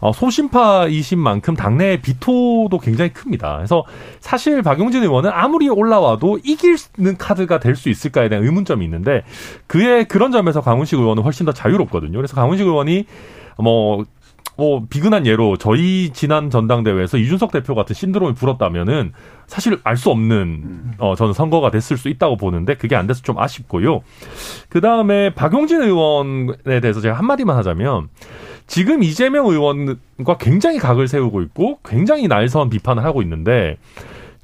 [0.00, 3.56] 어, 소신파이신 만큼 당내 비토도 굉장히 큽니다.
[3.56, 3.84] 그래서
[4.20, 9.22] 사실 박용진 의원은 아무리 올라와도 이기는 카드가 될 수 있을까에 대한 의문점이 있는데
[9.68, 12.16] 그의 그런 점에서 강훈식 의원은 훨씬 더 자유롭거든요.
[12.18, 13.04] 그래서 강훈식 의원이
[13.58, 14.04] 뭐,
[14.56, 19.12] 뭐, 비근한 예로 저희 지난 전당대회에서 이준석 대표 같은 신드롬이 불었다면은
[19.46, 23.38] 사실 알 수 없는, 어, 저는 선거가 됐을 수 있다고 보는데 그게 안 돼서 좀
[23.38, 24.00] 아쉽고요.
[24.68, 28.08] 그 다음에 박용진 의원에 대해서 제가 한 마디만 하자면
[28.68, 33.78] 지금 이재명 의원과 굉장히 각을 세우고 있고 굉장히 날선 비판을 하고 있는데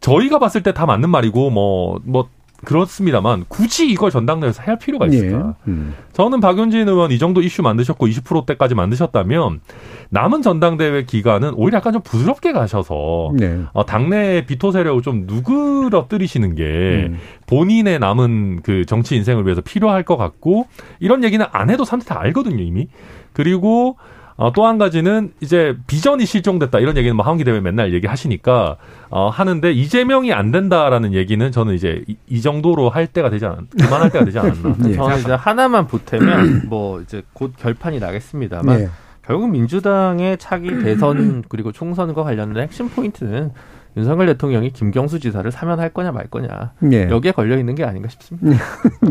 [0.01, 2.29] 저희가 봤을 때 다 맞는 말이고 뭐뭐 뭐
[2.65, 5.55] 그렇습니다만 굳이 이걸 전당대회에서 해야 필요가 있을까?
[5.67, 5.71] 예.
[5.71, 5.95] 음.
[6.15, 9.61] 저는 박윤진 의원 이 정도 이슈 만드셨고 20%대까지 만드셨다면
[10.09, 13.61] 남은 전당대회 기간은 오히려 약간 좀 부드럽게 가셔서 네.
[13.75, 16.63] 어, 당내 비토 세력을 좀 누그러뜨리시는 게
[17.11, 17.19] 음.
[17.47, 20.67] 본인의 남은 그 정치 인생을 위해서 필요할 것 같고
[21.01, 22.89] 이런 얘기는 안 해도 사람들이 다 알거든요 이미.
[23.35, 23.97] 그리고
[24.37, 28.77] 어, 또 한 가지는 이제 비전이 실종됐다 이런 얘기는 뭐 하원기 대회 맨날 얘기하시니까
[29.11, 33.69] 어, 하는데 이재명이 안 된다라는 얘기는 저는 이제 이, 이 정도로 할 때가 되지 않
[33.79, 34.75] 그만할 때가 되지 않았나.
[34.89, 34.95] 네.
[34.95, 38.89] 저는 이제 하나만 보태면 뭐 이제 곧 결판이 나겠습니다만 네.
[39.25, 43.53] 결국 민주당의 차기 대선 그리고 총선과 관련된 핵심 포인트는
[43.97, 47.09] 윤석열 대통령이 김경수 지사를 사면할 거냐 말 거냐 예.
[47.09, 48.65] 여기에 걸려 있는 게 아닌가 싶습니다.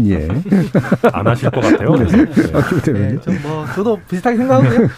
[0.06, 0.28] 예.
[1.14, 1.96] 안 하실 것 같아요.
[1.96, 3.18] 네.
[3.18, 3.40] 네.
[3.42, 4.90] 뭐 저도 비슷하게 생각하고요.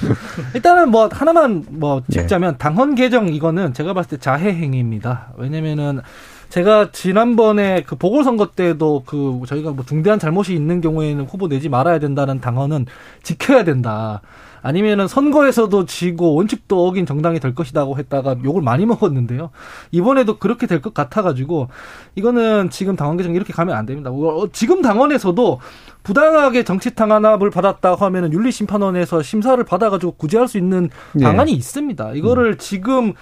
[0.55, 2.57] 일단은 뭐 하나만 뭐 짚자면 예.
[2.57, 5.33] 당헌 개정 이거는 제가 봤을 때 자해 행위입니다.
[5.37, 6.01] 왜냐면은
[6.49, 11.99] 제가 지난번에 그 보궐선거 때도 그 저희가 뭐 중대한 잘못이 있는 경우에는 후보 내지 말아야
[11.99, 12.85] 된다는 당헌은
[13.23, 14.21] 지켜야 된다.
[14.65, 19.51] 아니면은 선거에서도 지고 원칙도 어긴 정당이 될 것이다고 했다가 욕을 많이 먹었는데요.
[19.91, 21.69] 이번에도 그렇게 될 것 같아가지고
[22.15, 24.09] 이거는 지금 당원 개정 이렇게 가면 안 됩니다.
[24.09, 25.59] 어, 지금 당원에서도
[26.01, 31.23] 부당하게 정치 탄압을 받았다고 하면은 윤리심판원에서 심사를 받아가지고 구제할 수 있는 네.
[31.23, 31.57] 방안이 네.
[31.57, 32.13] 있습니다.
[32.13, 32.57] 이거를 음.
[32.57, 33.13] 지금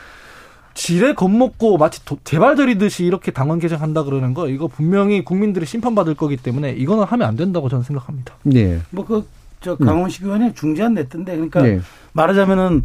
[0.73, 6.15] 지레 겁먹고 마치 도, 재발 들이듯이 이렇게 당원 개정한다 그러는 거 이거 분명히 국민들이 심판받을
[6.15, 8.35] 거기 때문에 이거는 하면 안 된다고 저는 생각합니다.
[8.43, 8.79] 네.
[8.91, 9.25] 뭐그
[9.63, 11.79] 저 강원식 의원이 중재안 냈던데 그러니까 네.
[12.13, 12.83] 말하자면은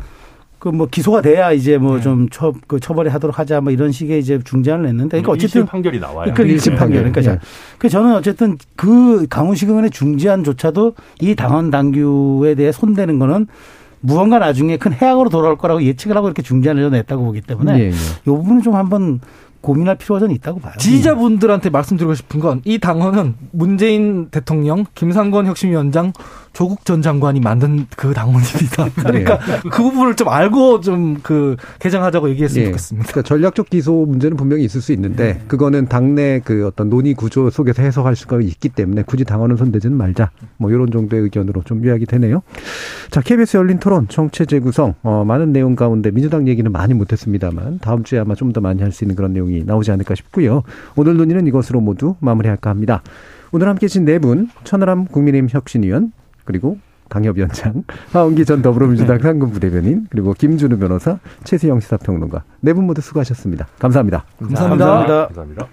[0.58, 2.60] 그 뭐 기소가 돼야 이제 뭐 좀처 네.
[2.66, 6.32] 그 처벌이 하도록 하자 뭐 이런 식의 이제 중재안을 냈는데 그러니까 어쨌든 판결이 나와요.
[6.34, 7.10] 그 1심 판결.
[7.10, 7.38] 그러니까 네.
[7.78, 13.46] 그 저는 어쨌든 그 강원식 의원의 중재안조차도 이 당원 당규에 대해 손대는 거는
[14.00, 17.96] 무언가 나중에 큰 해악으로 돌아올 거라고 예측을 하고 이렇게 중재안을 냈다고 보기 때문에 네, 네.
[18.22, 19.20] 이 부분은 좀 한번
[19.60, 20.72] 고민할 필요가 좀 있다고 봐요.
[20.78, 26.12] 지지자분들한테 말씀드리고 싶은 건 이 당헌은 문재인 대통령, 김상건 혁신위원장,
[26.52, 28.84] 조국 전 장관이 만든 그 당원입니다.
[28.84, 28.90] 네.
[28.96, 29.60] 그러니까 네.
[29.70, 32.70] 그 부분을 좀 알고 좀 그 개정하자고 얘기했으면 네.
[32.70, 33.08] 좋겠습니다.
[33.08, 35.40] 그러니까 전략적 기소 문제는 분명히 있을 수 있는데 네.
[35.48, 40.30] 그거는 당내 그 어떤 논의 구조 속에서 해석할 수가 있기 때문에 굳이 당원은 손대지는 말자.
[40.56, 42.42] 뭐 이런 정도의 의견으로 좀 요약이 되네요.
[43.10, 48.02] 자, KBS 열린 토론 정체 재구성 어, 많은 내용 가운데 민주당 얘기는 많이 못했습니다만 다음
[48.04, 50.62] 주에 아마 좀 더 많이 할 수 있는 그런 내용 이 나오지 않을까 싶고요.
[50.96, 53.02] 오늘 논의는 이것으로 모두 마무리할까 합니다.
[53.52, 56.12] 오늘 함께 계신 네 분, 천하람 국민의힘 혁신위원,
[56.44, 56.78] 그리고
[57.08, 63.00] 강협 위원장, 하원기 전 더불어민주당 상근 부대변인, 그리고 김준우 변호사, 최수영 시사평론가 네 분 모두
[63.00, 63.66] 수고하셨습니다.
[63.78, 64.24] 감사합니다.
[64.38, 64.84] 감사합니다.
[64.86, 65.26] 감사합니다.
[65.28, 65.68] 감사합니다.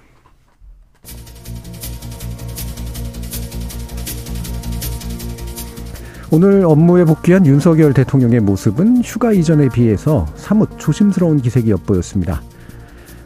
[6.31, 12.41] 오늘 업무에 복귀한 윤석열 대통령의 모습은 휴가 이전에 비해서 사뭇 조심스러운 기색이 엿보였습니다.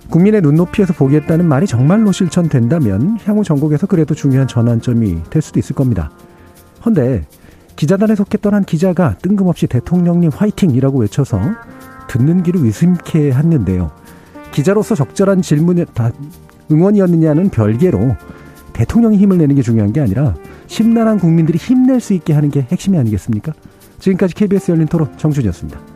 [0.10, 6.10] 국민의 눈높이에서 보겠다는 말이 정말로 실천된다면 향후 전국에서 그래도 중요한 전환점이 될 수도 있을 겁니다.
[6.86, 7.26] 헌데
[7.76, 11.40] 기자단에 속했던 한 기자가 뜬금없이 대통령님 화이팅이라고 외쳐서
[12.10, 13.92] 듣는 귀를 위심케 했는데요.
[14.52, 16.12] 기자로서 적절한 질문에 다
[16.72, 18.16] 응원이었느냐는 별개로
[18.74, 20.36] 대통령이 힘을 내는 게 중요한 게 아니라
[20.68, 23.54] 심란한 국민들이 힘낼 수 있게 하는 게 핵심이 아니겠습니까?
[24.00, 25.89] 지금까지 KBS 열린 토론 정준이었습니다.